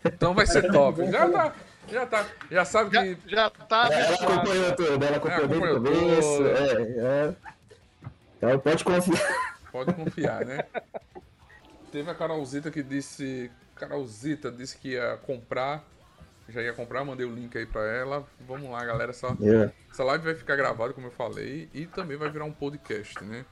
[0.03, 0.99] Então vai ser top.
[1.09, 1.55] Já tá.
[1.87, 2.25] Já tá.
[2.51, 3.29] Já sabe que.
[3.29, 3.87] Já, já tá.
[3.89, 6.45] Ela acompanhou tudo, ela acompanhou, é, desde o começo.
[6.45, 7.35] É, é.
[8.35, 9.57] Então pode confiar.
[9.71, 10.65] Pode confiar, né?
[11.89, 13.49] Teve a Carolzita que disse.
[13.75, 15.85] Carolzita disse que ia comprar.
[16.49, 18.27] Já ia comprar, mandei o link aí pra ela.
[18.47, 19.11] Vamos lá, galera.
[19.11, 19.71] Essa, yeah.
[19.89, 23.45] essa live vai ficar gravada, como eu falei, e também vai virar um podcast, né?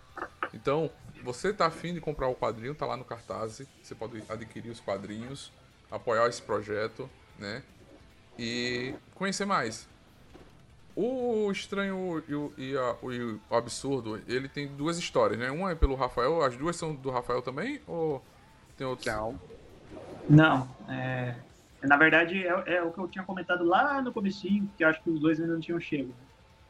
[0.54, 0.92] Então,
[1.24, 3.62] você tá afim de comprar o quadrinho, tá lá no cartaz.
[3.82, 5.52] Você pode adquirir os quadrinhos,
[5.90, 7.64] apoiar esse projeto, né?
[8.38, 9.88] E conhecer mais.
[10.94, 15.50] O Estranho e o, e a, o, e o Absurdo, ele tem duas histórias, né?
[15.50, 17.82] Uma é pelo Rafael, as duas são do Rafael também?
[17.88, 18.22] Ou
[18.78, 19.08] tem outros?
[19.08, 19.40] Não.
[20.30, 21.36] Não, é...
[21.84, 25.10] Na verdade, é, é, o que eu tinha comentado lá no comecinho, que acho que
[25.10, 26.14] os dois ainda não tinham chego.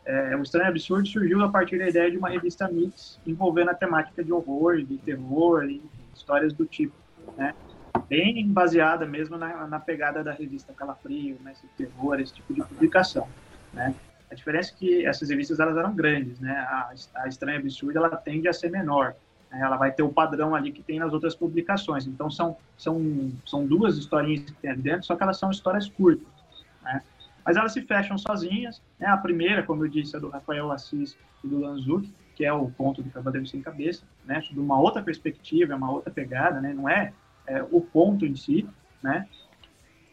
[0.05, 3.75] É, o Estranho Absurdo surgiu a partir da ideia de uma revista mix envolvendo a
[3.75, 6.93] temática de horror, de terror, enfim, histórias do tipo,
[7.37, 7.53] né?
[8.07, 11.51] Bem baseada mesmo na, na pegada da revista Calafrio, né?
[11.51, 13.27] Esse terror, esse tipo de publicação,
[13.73, 13.93] né?
[14.31, 16.51] A diferença é que essas revistas elas eram grandes, né?
[16.51, 19.13] A, a Estranha Absurda ela tende a ser menor.
[19.51, 19.59] Né?
[19.61, 22.07] Ela vai ter o padrão ali que tem nas outras publicações.
[22.07, 25.87] Então são são são duas historinhas que tem ali dentro, só que elas são histórias
[25.89, 26.27] curtas,
[26.81, 27.01] né?
[27.45, 28.81] Mas elas se fecham sozinhas.
[28.99, 29.07] Né?
[29.07, 32.69] A primeira, como eu disse, é do Rafael Assis e do Lanzucchi, que é o
[32.69, 34.41] ponto do Cavaleiro Sem Cabeça, né?
[34.41, 36.73] Sob uma outra perspectiva, uma outra pegada, né?
[36.73, 37.13] Não é,
[37.47, 38.67] é o ponto em si,
[39.01, 39.27] né?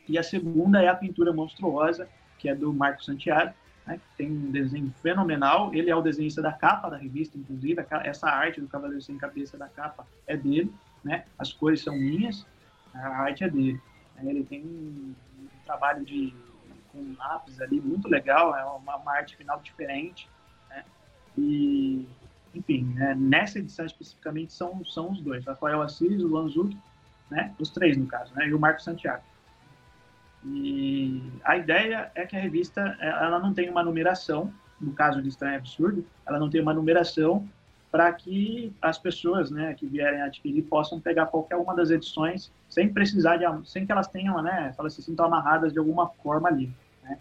[0.08, 2.08] E a segunda é a pintura monstruosa,
[2.38, 3.52] que é do Marco Santiago,
[3.88, 5.74] né, que tem um desenho fenomenal.
[5.74, 7.84] Ele é o desenhista da capa da revista, inclusive.
[8.04, 10.72] Essa arte do Cavaleiro Sem Cabeça da capa é dele.
[11.02, 11.24] Né?
[11.38, 12.46] As cores são minhas,
[12.94, 13.80] a arte é dele.
[14.22, 15.14] Ele tem um,
[15.64, 16.34] trabalho de
[16.92, 20.28] com lápis ali muito legal, é uma, uma arte final diferente.
[20.68, 20.84] Né?
[21.36, 22.06] E,
[22.54, 26.76] enfim, né, nessa edição especificamente são, são os dois, Rafael Assis, o Lanzuc,
[27.30, 29.22] né, os três no caso, né, e o Marco Santiago.
[30.54, 35.28] E a ideia é que a revista ela não tem uma numeração, no caso de
[35.28, 37.48] Estranho Absurdo, ela não tem uma numeração
[37.90, 42.92] para que as pessoas né, que vierem adquirir possam pegar qualquer uma das edições sem
[42.92, 46.70] precisar de sem que elas tenham né elas se sintam amarradas de alguma forma ali
[47.02, 47.18] né?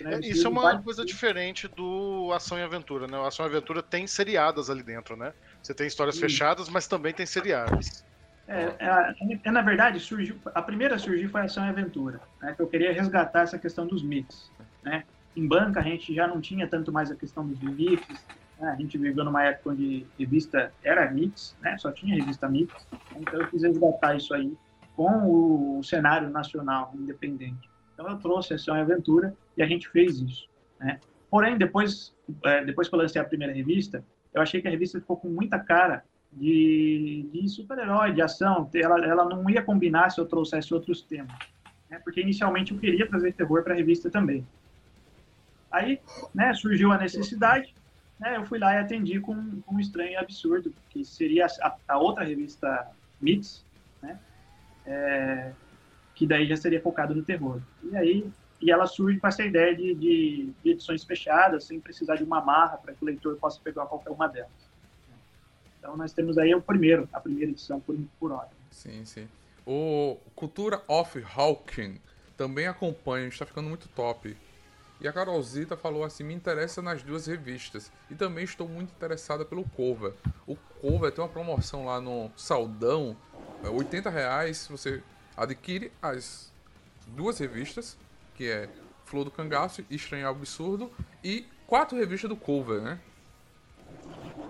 [0.00, 3.84] é, isso é uma coisa diferente do Ação e Aventura né o Ação e Aventura
[3.84, 5.32] tem seriadas ali dentro né
[5.62, 6.22] você tem histórias Sim.
[6.22, 8.04] fechadas mas também tem seriadas
[8.46, 12.20] é, é, é, na verdade surgiu a primeira a surgir foi a Ação e Aventura
[12.42, 16.26] né, que eu queria resgatar essa questão dos mix né em banca a gente já
[16.26, 18.24] não tinha tanto mais a questão dos mix
[18.58, 18.70] né?
[18.70, 21.76] A gente viveu numa época onde revista era mix, né?
[21.78, 22.86] só tinha revista mix.
[23.16, 24.52] Então eu quis resgatar isso aí
[24.96, 27.68] com o cenário nacional independente.
[27.92, 30.48] Então eu trouxe a Ação e Aventura e a gente fez isso.
[30.78, 31.00] Né?
[31.30, 32.14] Porém, depois,
[32.44, 35.28] é, depois que eu lancei a primeira revista, eu achei que a revista ficou com
[35.28, 36.04] muita cara
[36.36, 38.68] de, de super-herói, de ação.
[38.74, 41.36] Ela, ela não ia combinar se eu trouxesse outros temas.
[41.88, 41.98] Né?
[42.02, 44.46] Porque inicialmente eu queria trazer terror para a revista também.
[45.70, 46.00] Aí
[46.34, 47.74] né, surgiu a necessidade,
[48.18, 51.98] né, eu fui lá e atendi com, com um estranho absurdo, que seria a, a
[51.98, 52.88] outra revista
[53.20, 53.64] Mix,
[54.00, 54.16] né,
[54.86, 55.50] é,
[56.14, 57.60] que daí já seria focado no terror.
[57.82, 58.32] E aí
[58.64, 62.40] e ela surge com essa ideia de, de, de edições fechadas, sem precisar de uma
[62.40, 64.50] marra para que o leitor possa pegar qualquer uma delas.
[65.84, 68.48] Então nós temos aí o primeiro, a primeira edição por, por hora.
[68.70, 69.28] Sim, sim.
[69.66, 72.00] O Cultura of Hawking
[72.38, 74.34] também acompanha, está ficando muito top.
[74.98, 77.92] E a Carolzita falou assim: me interessa nas duas revistas.
[78.10, 80.14] E também estou muito interessada pelo cover.
[80.46, 83.14] O cover tem uma promoção lá no Saldão,
[83.62, 84.66] é 80 reais.
[84.70, 85.02] Você
[85.36, 86.50] adquire as
[87.08, 87.98] duas revistas,
[88.34, 88.70] que é
[89.04, 90.90] Flor do Cangaço e Estranho Absurdo,
[91.22, 92.98] e quatro revistas do cover, né?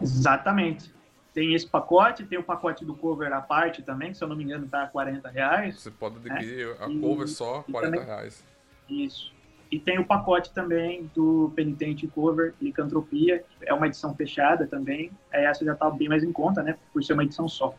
[0.00, 0.93] Exatamente.
[1.34, 4.36] Tem esse pacote, tem o pacote do cover à parte também, que se eu não
[4.36, 5.80] me engano tá a 40 reais.
[5.80, 6.74] Você pode adquirir né?
[6.78, 8.44] a cover e, só 40 também, reais.
[8.88, 9.34] Isso.
[9.68, 15.10] E tem o pacote também do Penitente Cover Licantropia, que é uma edição fechada também.
[15.32, 16.76] É, essa já está bem mais em conta, né?
[16.92, 17.74] Por ser uma edição só.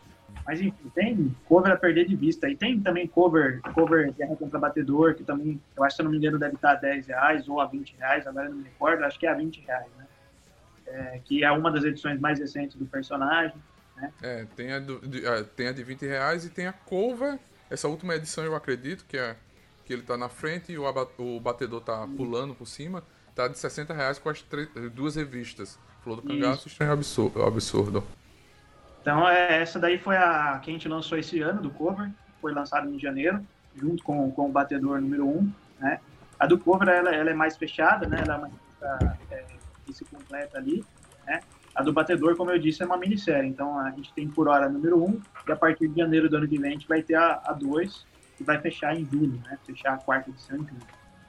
[0.46, 2.50] Mas enfim, tem cover a perder de vista.
[2.50, 6.12] E tem também cover, cover Guerra contra Batedor, que também, eu acho que se não
[6.12, 9.06] me engano, deve estar a 10 reais ou a 20 reais, agora não me recordo,
[9.06, 10.06] acho que é a 20 reais, né?
[10.88, 13.56] É, que é uma das edições mais recentes do personagem.
[13.96, 14.12] Né?
[14.22, 15.22] É, tem a, do, de,
[15.56, 19.18] tem a de 20 reais e tem a cover, essa última edição eu acredito, que
[19.18, 19.36] é
[19.86, 20.86] que ele tá na frente e o,
[21.20, 23.04] o batedor tá pulando por cima,
[23.36, 24.44] tá de 60 reais com as
[24.92, 25.80] duas revistas.
[26.04, 28.04] Flor do Cangaço e Estranho Absurdo, Absurdo.
[29.02, 32.10] Então, é, essa daí foi a que a gente lançou esse ano, do cover.
[32.42, 33.40] Foi lançado em janeiro,
[33.76, 35.52] junto com, com o batedor número 1.
[35.80, 36.00] Né?
[36.40, 38.22] A do cover, ela, ela é mais fechada, né?
[38.24, 39.46] Ela é uma revista é,
[39.86, 40.84] que se completa ali,
[41.26, 41.42] né?
[41.74, 43.50] A do batedor, como eu disse, é uma minissérie.
[43.50, 46.48] Então, a gente tem por hora número 1 e a partir de janeiro do ano
[46.48, 48.06] que vem a gente vai ter a 2
[48.38, 49.58] que vai fechar em julho, né?
[49.66, 50.88] Fechar a quarta edição em julho.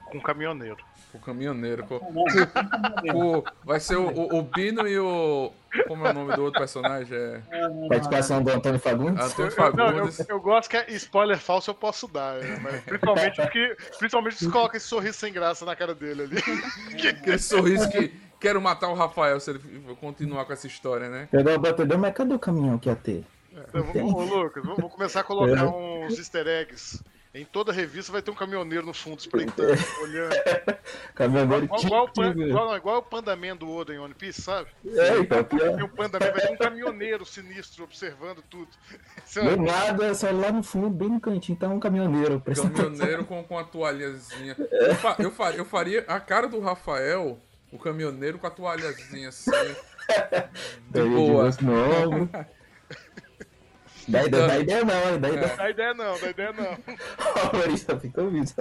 [0.09, 0.77] Com caminhoneiro.
[1.11, 1.85] Com caminhoneiro.
[1.85, 1.99] Com...
[1.99, 3.43] com...
[3.63, 5.51] Vai ser o, o, o, Bino e o.
[5.85, 7.17] Como é o nome do outro personagem?
[7.17, 7.41] É...
[7.89, 9.25] Participação do Antônio Fagundes?
[9.25, 10.19] Antônio Fagundes.
[10.19, 13.77] Não, eu, eu, gosto que é spoiler falso eu posso dar, é, mas principalmente porque
[13.99, 16.37] principalmente se coloca esse sorriso sem graça na cara dele ali.
[17.09, 19.59] Aquele sorriso que quero matar o Rafael se ele
[19.99, 21.27] continuar com essa história, né?
[21.31, 23.25] Pegar o batedor, mas cadê o caminhão que ia ter?
[23.51, 25.67] Então, vamos, Lucas, vamos começar a colocar é.
[25.67, 27.03] uns easter eggs.
[27.33, 29.69] Em toda revista vai ter um caminhoneiro no fundo espreitando,
[30.01, 30.33] olhando.
[31.13, 34.69] caminhoneiro igual, igual, igual, igual, igual o Pandaman do Oda em One Piece, sabe?
[34.83, 35.45] É, então,
[35.77, 38.69] E o Pandaman vai ter um caminhoneiro sinistro observando tudo.
[39.35, 42.41] Do nada, só lá no fundo, bem no cantinho, tá um caminhoneiro.
[42.41, 44.55] Caminhoneiro com, com a toalhazinha.
[44.71, 47.37] Eu, fa eu, faria, eu faria a cara do Rafael,
[47.71, 49.51] o caminhoneiro com a toalhazinha assim.
[50.89, 51.49] De boa.
[54.09, 55.55] Dá ideia, dá ideia não, dá ideia.
[55.57, 56.73] Dá ideia não, dá ideia não.
[57.51, 58.53] o Maurício fica ouvindo.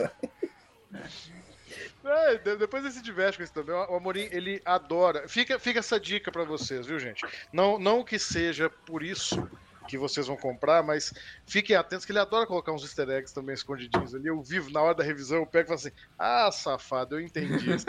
[2.05, 3.73] É, depois ele se diverte com isso também.
[3.73, 5.29] O Amorim, ele adora.
[5.29, 7.25] Fica, fica essa dica para vocês, viu, gente?
[7.53, 9.49] Não, não que seja por isso
[9.87, 11.13] que vocês vão comprar, mas
[11.47, 14.27] fiquem atentos que ele adora colocar uns easter eggs também escondidinhos ali.
[14.27, 17.75] Eu vivo na hora da revisão, eu pego e falo assim: ah, safado, eu entendi
[17.75, 17.87] isso.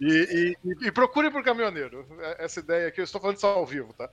[0.00, 2.06] e, e, e, procurem por caminhoneiro.
[2.20, 4.08] É, essa ideia aqui, eu estou falando só ao vivo, tá?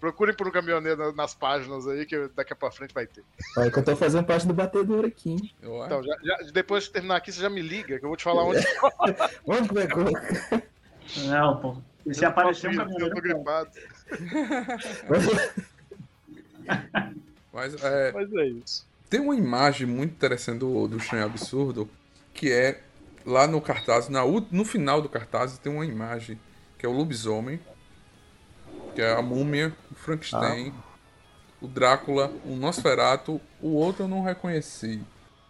[0.00, 3.24] Procurem por um caminhoneiro nas páginas aí, que daqui pra frente vai ter.
[3.56, 5.52] Olha que eu tô fazendo parte do batedor aqui.
[5.60, 8.22] Então, já, já, depois de terminar aqui, você já me liga, que eu vou te
[8.22, 8.64] falar onde.
[9.44, 10.62] onde colocar?
[11.26, 11.76] Não, pô.
[12.06, 13.06] E se aparecer um caminhoneiro.
[13.06, 13.70] Eu tô gripado.
[17.52, 18.86] Mas é, Mas é isso.
[19.08, 21.88] Tem uma imagem muito interessante do, do Estranho Absurdo,
[22.34, 22.80] que é
[23.24, 26.38] lá no cartaz, na, no final do cartaz, tem uma imagem
[26.78, 27.60] que é o lobisomem
[28.94, 30.72] Que é a Múmia, o Frankenstein,
[31.60, 33.40] o Drácula, o Nosferatu.
[33.60, 35.02] O outro eu não reconheci.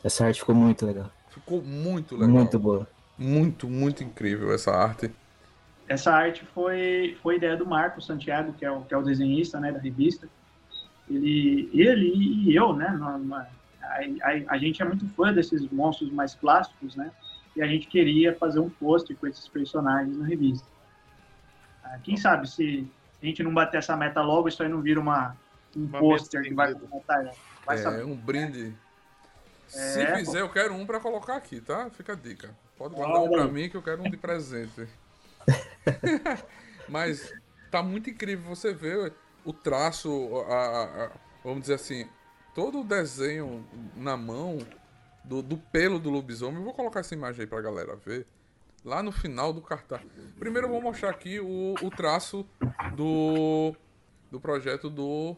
[0.03, 1.11] Essa arte ficou muito legal.
[1.31, 2.31] Ficou muito legal.
[2.31, 2.89] Muito boa.
[3.17, 5.11] Muito, muito incrível essa arte.
[5.89, 9.59] Essa arte foi, foi ideia do Marco Santiago, que é o, que é o desenhista
[9.59, 10.29] né, da revista.
[11.11, 12.91] Ele, ele e eu, né?
[12.91, 13.49] Numa,
[13.83, 17.11] a, a, a, gente é muito fã desses monstros mais clássicos, né?
[17.57, 20.67] E a gente queria fazer um pôster com esses personagens na revista.
[21.83, 22.87] Ah, quem sabe se
[23.23, 25.37] a gente não bater essa meta logo, isso aí não vira uma,
[25.77, 27.33] um pôster que vai comentar.
[27.65, 28.05] Vai é, saber.
[28.05, 28.75] um brinde.
[29.67, 30.47] É, se fizer, pô.
[30.47, 31.91] eu quero um para colocar aqui, tá?
[31.91, 32.55] Fica a dica.
[32.77, 34.87] Pode guardar um para mim que eu quero um de presente.
[36.89, 37.33] Mas
[37.71, 39.13] tá muito incrível você ver
[39.49, 40.11] o traço,
[40.47, 41.11] a, a,
[41.43, 42.07] vamos dizer assim,
[42.55, 44.59] todo o desenho na mão
[45.25, 46.59] do, do pelo do lobisomem.
[46.59, 48.27] Eu vou colocar essa imagem aí pra galera ver.
[48.85, 50.03] Lá no final do cartaz.
[50.39, 52.47] Primeiro eu vou mostrar aqui o, o traço
[52.95, 53.75] do,
[54.31, 55.35] do projeto do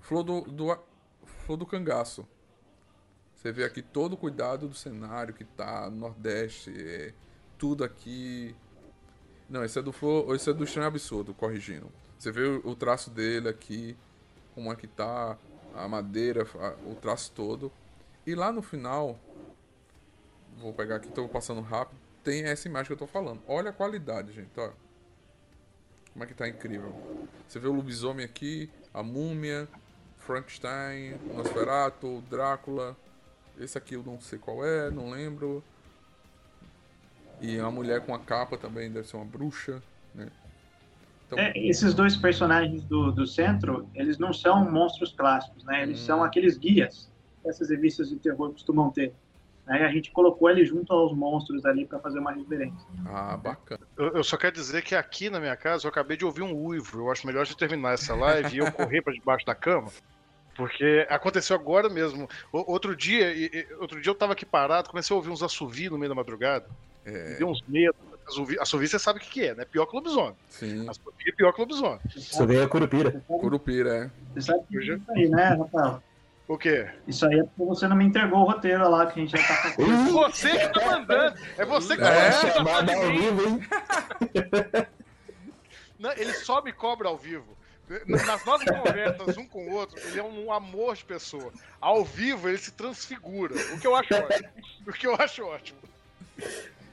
[0.00, 0.78] Flor do, do,
[1.44, 2.26] Flor do Cangaço.
[3.34, 6.72] Você vê aqui todo o cuidado do cenário que tá no Nordeste.
[6.74, 7.12] É,
[7.58, 8.56] tudo aqui.
[9.46, 10.34] Não, esse é do Flor.
[10.34, 11.92] Esse é do Estranho Absurdo, corrigindo.
[12.18, 13.96] Você vê o, traço dele aqui,
[14.54, 15.36] como é que tá
[15.74, 16.46] a madeira,
[16.86, 17.70] o traço todo.
[18.26, 19.18] E lá no final,
[20.58, 23.40] vou pegar aqui, estou passando rápido, tem essa imagem que eu tô falando.
[23.46, 24.70] Olha a qualidade, gente, ó.
[26.12, 26.94] Como é que tá incrível.
[27.46, 29.68] Você vê o lobisomem aqui, a múmia,
[30.18, 32.96] Frankenstein, Nosferatu, Drácula.
[33.58, 35.62] Esse aqui eu não sei qual é, não lembro.
[37.40, 39.82] E a mulher com a capa também deve ser uma bruxa,
[40.14, 40.30] né?
[41.26, 41.38] Então...
[41.38, 45.82] É, esses dois personagens do, do centro, eles não são monstros clássicos, né?
[45.82, 46.04] Eles hum.
[46.04, 47.10] são aqueles guias
[47.42, 49.12] que essas revistas de terror costumam ter.
[49.66, 49.84] Né?
[49.84, 52.86] A gente colocou ele junto aos monstros ali para fazer uma referência.
[53.06, 53.84] Ah, bacana.
[53.96, 56.54] Eu, eu, só quero dizer que aqui na minha casa eu acabei de ouvir um
[56.54, 57.00] uivo.
[57.00, 59.88] Eu acho melhor de terminar essa live e eu correr para debaixo da cama.
[60.56, 62.28] Porque aconteceu agora mesmo.
[62.52, 63.26] O, outro dia,
[63.80, 66.66] outro dia eu tava aqui parado, comecei a ouvir uns assovios no meio da madrugada.
[67.04, 67.32] É.
[67.32, 68.15] Me deu uns medos.
[68.26, 69.64] Assovio você sabe o que é, né?
[69.64, 70.36] Pior que lobisomem.
[70.48, 70.88] Sim.
[70.88, 72.00] Assovio é pior que lobisomem.
[72.16, 73.24] Assovio é curupira.
[73.26, 74.10] Curupira, é.
[74.34, 76.02] Você sabe que é isso aí, né, Rafael?
[76.48, 76.88] O quê?
[77.08, 79.46] Isso aí é porque você não me entregou o roteiro lá que a gente já
[79.46, 80.12] tá fazendo.
[80.12, 81.40] Você que tá mandando!
[81.58, 83.60] É você que tá é, chamada ao vivo, hein?
[85.98, 87.56] Não, ele só me cobra ao vivo.
[88.06, 91.52] Nas nossas conversas um com o outro, ele é um amor de pessoa.
[91.80, 93.54] Ao vivo, ele se transfigura.
[93.72, 94.48] O que eu acho ótimo.
[94.86, 95.78] O que eu acho ótimo.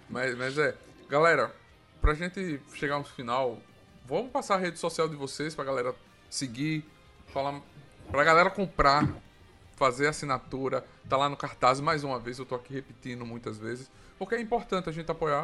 [0.10, 0.76] Mas, mas é,
[1.14, 1.54] galera,
[2.02, 3.60] pra gente chegar no final,
[4.04, 5.94] vamos passar a rede social de vocês pra galera
[6.28, 6.84] seguir,
[7.28, 7.62] falar,
[8.10, 9.08] pra galera comprar
[9.76, 11.80] fazer assinatura, tá lá no cartaz.
[11.80, 15.44] Mais uma vez, eu tô aqui repetindo muitas vezes, porque é importante a gente apoiar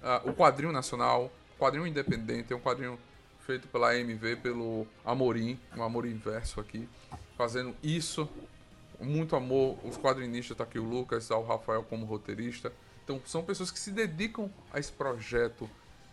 [0.00, 2.96] uh, o quadrinho nacional, quadrinho independente, é um quadrinho
[3.40, 6.88] feito pela AMV, pelo Amorim, um Amorim Verso aqui,
[7.36, 8.28] fazendo isso,
[9.00, 12.72] muito amor, os quadrinistas, tá aqui o Lucas, tá o Rafael como roteirista,
[13.10, 15.68] então são pessoas que se dedicam a esse projeto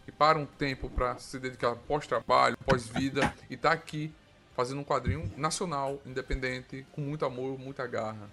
[0.07, 4.11] e param um tempo para se dedicar pós-trabalho, pós-vida e tá aqui
[4.55, 8.27] fazendo um quadrinho nacional, independente, com muito amor, muita garra.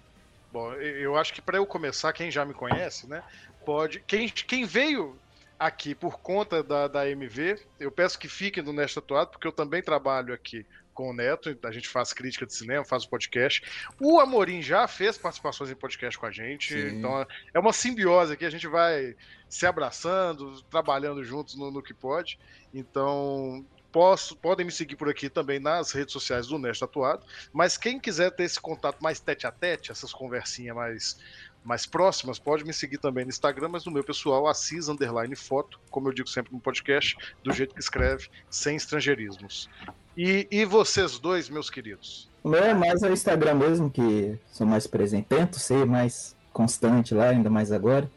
[0.51, 3.21] Bom, eu acho que para eu começar, quem já me conhece, né,
[3.63, 3.99] pode.
[4.07, 5.15] Quem, quem veio
[5.59, 9.51] aqui por conta da, da MV, eu peço que fiquem no Nesta Atuado, porque eu
[9.51, 10.65] também trabalho aqui
[10.95, 13.61] com o Neto, a gente faz crítica de cinema, faz podcast.
[14.01, 16.97] O Amorim já fez participações em podcast com a gente, Sim.
[16.97, 19.15] então é uma simbiose aqui, a gente vai
[19.47, 22.39] se abraçando, trabalhando juntos no, no que pode.
[22.73, 23.63] Então,
[23.95, 27.25] Posso, podem me seguir por aqui também nas redes sociais do Nesta Atuado.
[27.53, 31.17] Mas quem quiser ter esse contato mais tete a tete, essas conversinhas mais,
[31.63, 35.79] mais próximas, pode me seguir também no Instagram, mas no meu pessoal, Assis Underline Foto,
[35.89, 39.69] como eu digo sempre no podcast, do jeito que escreve, sem estrangeirismos.
[40.17, 42.29] E, e vocês dois, meus queridos?
[42.41, 45.27] O meu é mais o Instagram mesmo, que sou mais presente.
[45.27, 48.09] Tento ser mais constante lá, ainda mais agora.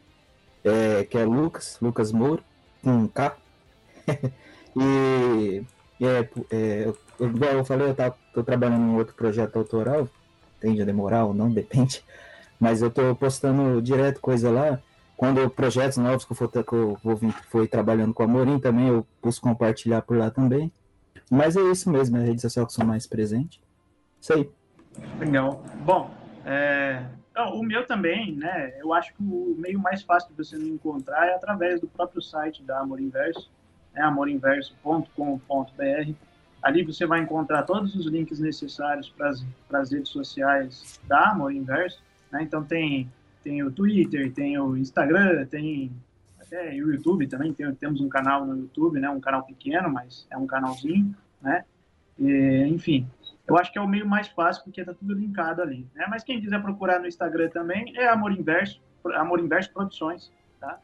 [0.63, 2.41] É, que é Lucas, Lucas Moura,
[2.83, 3.37] com K.
[4.79, 5.63] E,
[5.99, 7.95] é, é, eu, igual eu falei, eu
[8.33, 10.07] tô trabalhando em outro projeto autoral,
[10.59, 12.03] tende a demorar ou não, depende.
[12.59, 14.79] Mas eu tô postando direto coisa lá.
[15.17, 18.59] Quando projetos novos que eu, for, que eu vou vir, foi trabalhando com a Morim
[18.59, 20.71] também, eu posso compartilhar por lá também.
[21.29, 23.61] Mas é isso mesmo, é a rede social que sou mais presente.
[24.19, 24.49] Isso aí.
[25.19, 25.63] Legal.
[25.85, 26.11] Bom,
[26.45, 27.05] é,
[27.53, 28.73] o meu também, né?
[28.79, 32.21] Eu acho que o meio mais fácil de você me encontrar é através do próprio
[32.21, 33.49] site da Amor Inverso
[33.93, 36.13] né, amorinverso.com.br.
[36.61, 42.01] Ali você vai encontrar todos os links necessários para as redes sociais da Amor Inverso.
[42.31, 42.43] Né?
[42.43, 43.09] Então tem,
[43.43, 45.91] tem o Twitter, tem o Instagram, tem
[46.49, 47.53] até o YouTube também.
[47.53, 49.09] Tem, temos um canal no YouTube, né?
[49.09, 51.15] um canal pequeno, mas é um canalzinho.
[51.41, 51.63] Né?
[52.17, 53.07] E, enfim,
[53.47, 55.87] eu acho que é o meio mais fácil porque tá tudo linkado ali.
[55.95, 56.05] Né?
[56.09, 58.81] Mas quem quiser procurar no Instagram também é Amor Inverso,
[59.15, 60.79] Amor Inverso Produções, tá?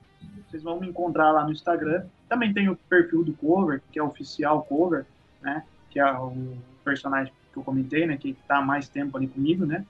[0.48, 2.06] Vocês vão me encontrar lá no Instagram.
[2.30, 5.06] Também tem o perfil do cover, que é oficial cover,
[5.42, 5.64] né?
[5.90, 8.18] Que é o personagem que eu comentei, né?
[8.18, 9.86] Que há mais tempo ali comigo, né?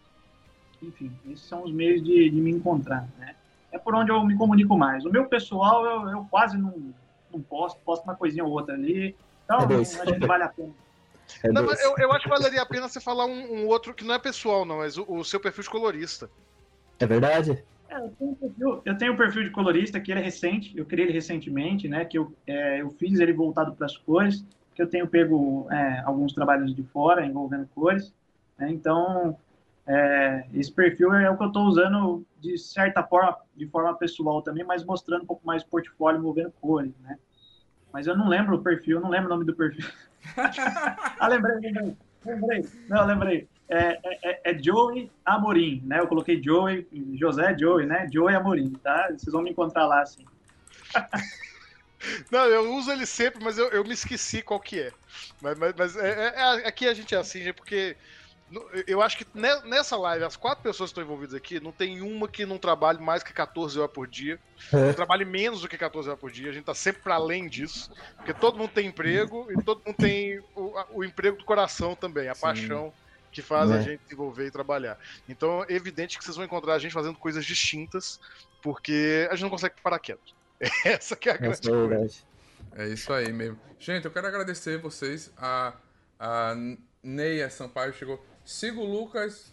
[0.82, 3.36] Enfim, esses são os meios de, de, me encontrar, né?
[3.76, 5.04] É por onde eu me comunico mais.
[5.04, 6.94] O meu pessoal, eu, eu quase não,
[7.30, 9.14] não posto, posto uma coisinha ou outra ali.
[9.44, 10.72] Então, é acho que vale a pena.
[11.44, 14.06] É não, eu, eu, acho que valeria a pena você falar um, um, outro que
[14.06, 16.30] não é pessoal, não, mas o, o seu perfil de colorista.
[17.00, 17.64] É verdade?
[17.90, 20.72] É, eu, tenho um perfil, eu tenho um perfil de colorista que ele é recente,
[20.78, 22.06] eu criei ele recentemente, né?
[22.06, 26.02] Que eu, é, eu fiz ele voltado para as cores que eu tenho pego é,
[26.06, 28.14] alguns trabalhos de fora envolvendo cores,
[28.58, 28.70] né?
[28.70, 29.38] então
[29.88, 34.42] é, esse perfil é o que eu estou usando de certa forma, de forma pessoal
[34.42, 37.18] também, mas mostrando um pouco mais portfólio envolvendo cores, né?
[37.94, 39.86] Mas eu não lembro o perfil, não lembro o nome do perfil.
[41.20, 42.66] ah, lembrei, lembrei, lembrei.
[42.90, 43.48] Não, lembrei.
[43.70, 46.00] É, é, é, é Joey Amorim, né?
[46.00, 48.08] Eu coloquei Joey, José Joey, né?
[48.12, 49.08] Joey Amorim, tá?
[49.10, 50.26] Vocês vão me encontrar lá, assim.
[52.32, 54.92] Não, eu uso ele sempre, mas eu, eu me esqueci qual que é.
[55.42, 57.96] Mas, mas, mas é, é, é aqui a gente é assim, porque
[58.88, 62.28] eu acho que nessa live, as quatro pessoas que estão envolvidas aqui, não tem uma
[62.28, 64.40] que não trabalhe mais que 14 horas por dia.
[64.72, 64.78] É.
[64.78, 66.50] Não trabalhe menos do que 14 horas por dia.
[66.50, 67.92] A gente tá sempre para além disso.
[68.16, 72.30] Porque todo mundo tem emprego e todo mundo tem o, o emprego do coração também,
[72.30, 72.42] a Sim.
[72.42, 72.94] paixão
[73.32, 73.76] que faz é.
[73.76, 74.98] a gente se envolver e trabalhar.
[75.28, 78.20] Então é evidente que vocês vão encontrar a gente fazendo coisas distintas,
[78.62, 80.34] porque a gente não consegue parar quieto.
[80.86, 82.16] Essa que é a grande Essa é coisa.
[82.78, 83.60] É isso aí mesmo.
[83.78, 85.32] Gente, eu quero agradecer vocês.
[85.38, 85.74] A,
[86.18, 86.56] a
[87.04, 88.24] Neia Sampaio chegou.
[88.46, 89.52] Siga o Lucas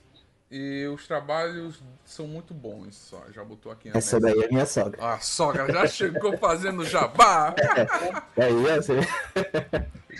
[0.50, 2.94] e os trabalhos são muito bons.
[2.94, 3.24] Só.
[3.32, 4.34] Já botou aqui na Essa mesa.
[4.36, 5.14] daí é minha sogra.
[5.14, 7.54] A sogra já chegou fazendo jabá.
[8.36, 8.92] É, é isso.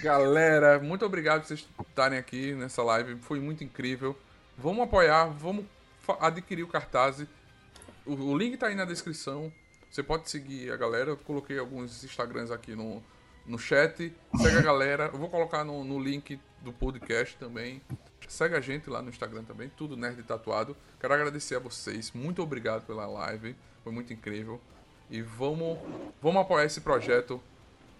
[0.02, 3.16] Galera, muito obrigado por vocês estarem aqui nessa live.
[3.16, 4.18] Foi muito incrível.
[4.56, 5.66] Vamos apoiar, vamos
[6.18, 7.22] adquirir o cartaz.
[8.06, 9.52] O, o link tá aí na descrição.
[9.90, 11.10] Você pode seguir a galera.
[11.10, 13.02] Eu coloquei alguns Instagrams aqui no,
[13.44, 14.10] no chat.
[14.40, 15.10] Segue a galera.
[15.12, 17.82] Eu vou colocar no, no link do podcast também.
[18.32, 20.74] Segue a gente lá no Instagram também, tudo Nerd Tatuado.
[20.98, 22.10] Quero agradecer a vocês.
[22.14, 23.54] Muito obrigado pela live.
[23.84, 24.58] Foi muito incrível.
[25.10, 25.78] E vamos,
[26.20, 27.38] vamos apoiar esse projeto.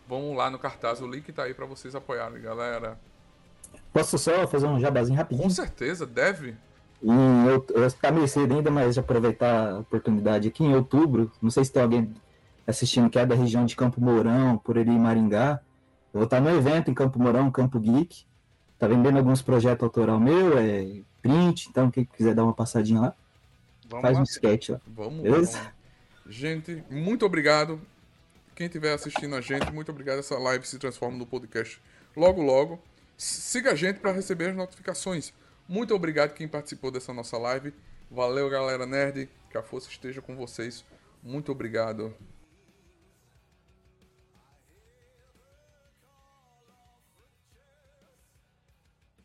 [0.09, 1.03] Vamos lá no cartaz.
[1.03, 2.99] O link tá aí para vocês apoiarem, galera.
[3.93, 5.47] Posso só fazer um jabazinho rapidinho?
[5.47, 6.57] Com certeza, deve.
[7.03, 11.51] Em, eu, eu tá meio cedo ainda, mas aproveitar a oportunidade aqui em outubro, não
[11.51, 12.11] sei se tem alguém
[12.66, 15.61] assistindo que é da região de Campo Mourão, por ali em Maringá.
[16.14, 18.32] Eu vou estar no evento em Campo Mourão, Campo Geek.
[18.83, 23.14] Tá vendendo alguns projetos autoral meu, é print, então quem quiser dar uma passadinha lá,
[23.89, 24.20] vamos faz lá.
[24.20, 24.80] um sketch lá.
[24.89, 25.57] Vamos, Beleza?
[25.57, 25.72] Vamos.
[26.26, 27.80] Gente, muito obrigado.
[28.57, 30.18] Quem estiver assistindo a gente, muito obrigado.
[30.18, 31.80] Essa live se transforma no podcast
[32.16, 32.83] logo logo.
[33.16, 35.33] Siga a gente para receber as notificações.
[35.68, 37.72] Muito obrigado quem participou dessa nossa live.
[38.11, 39.28] Valeu, galera nerd.
[39.49, 40.85] Que a força esteja com vocês.
[41.22, 42.12] Muito obrigado.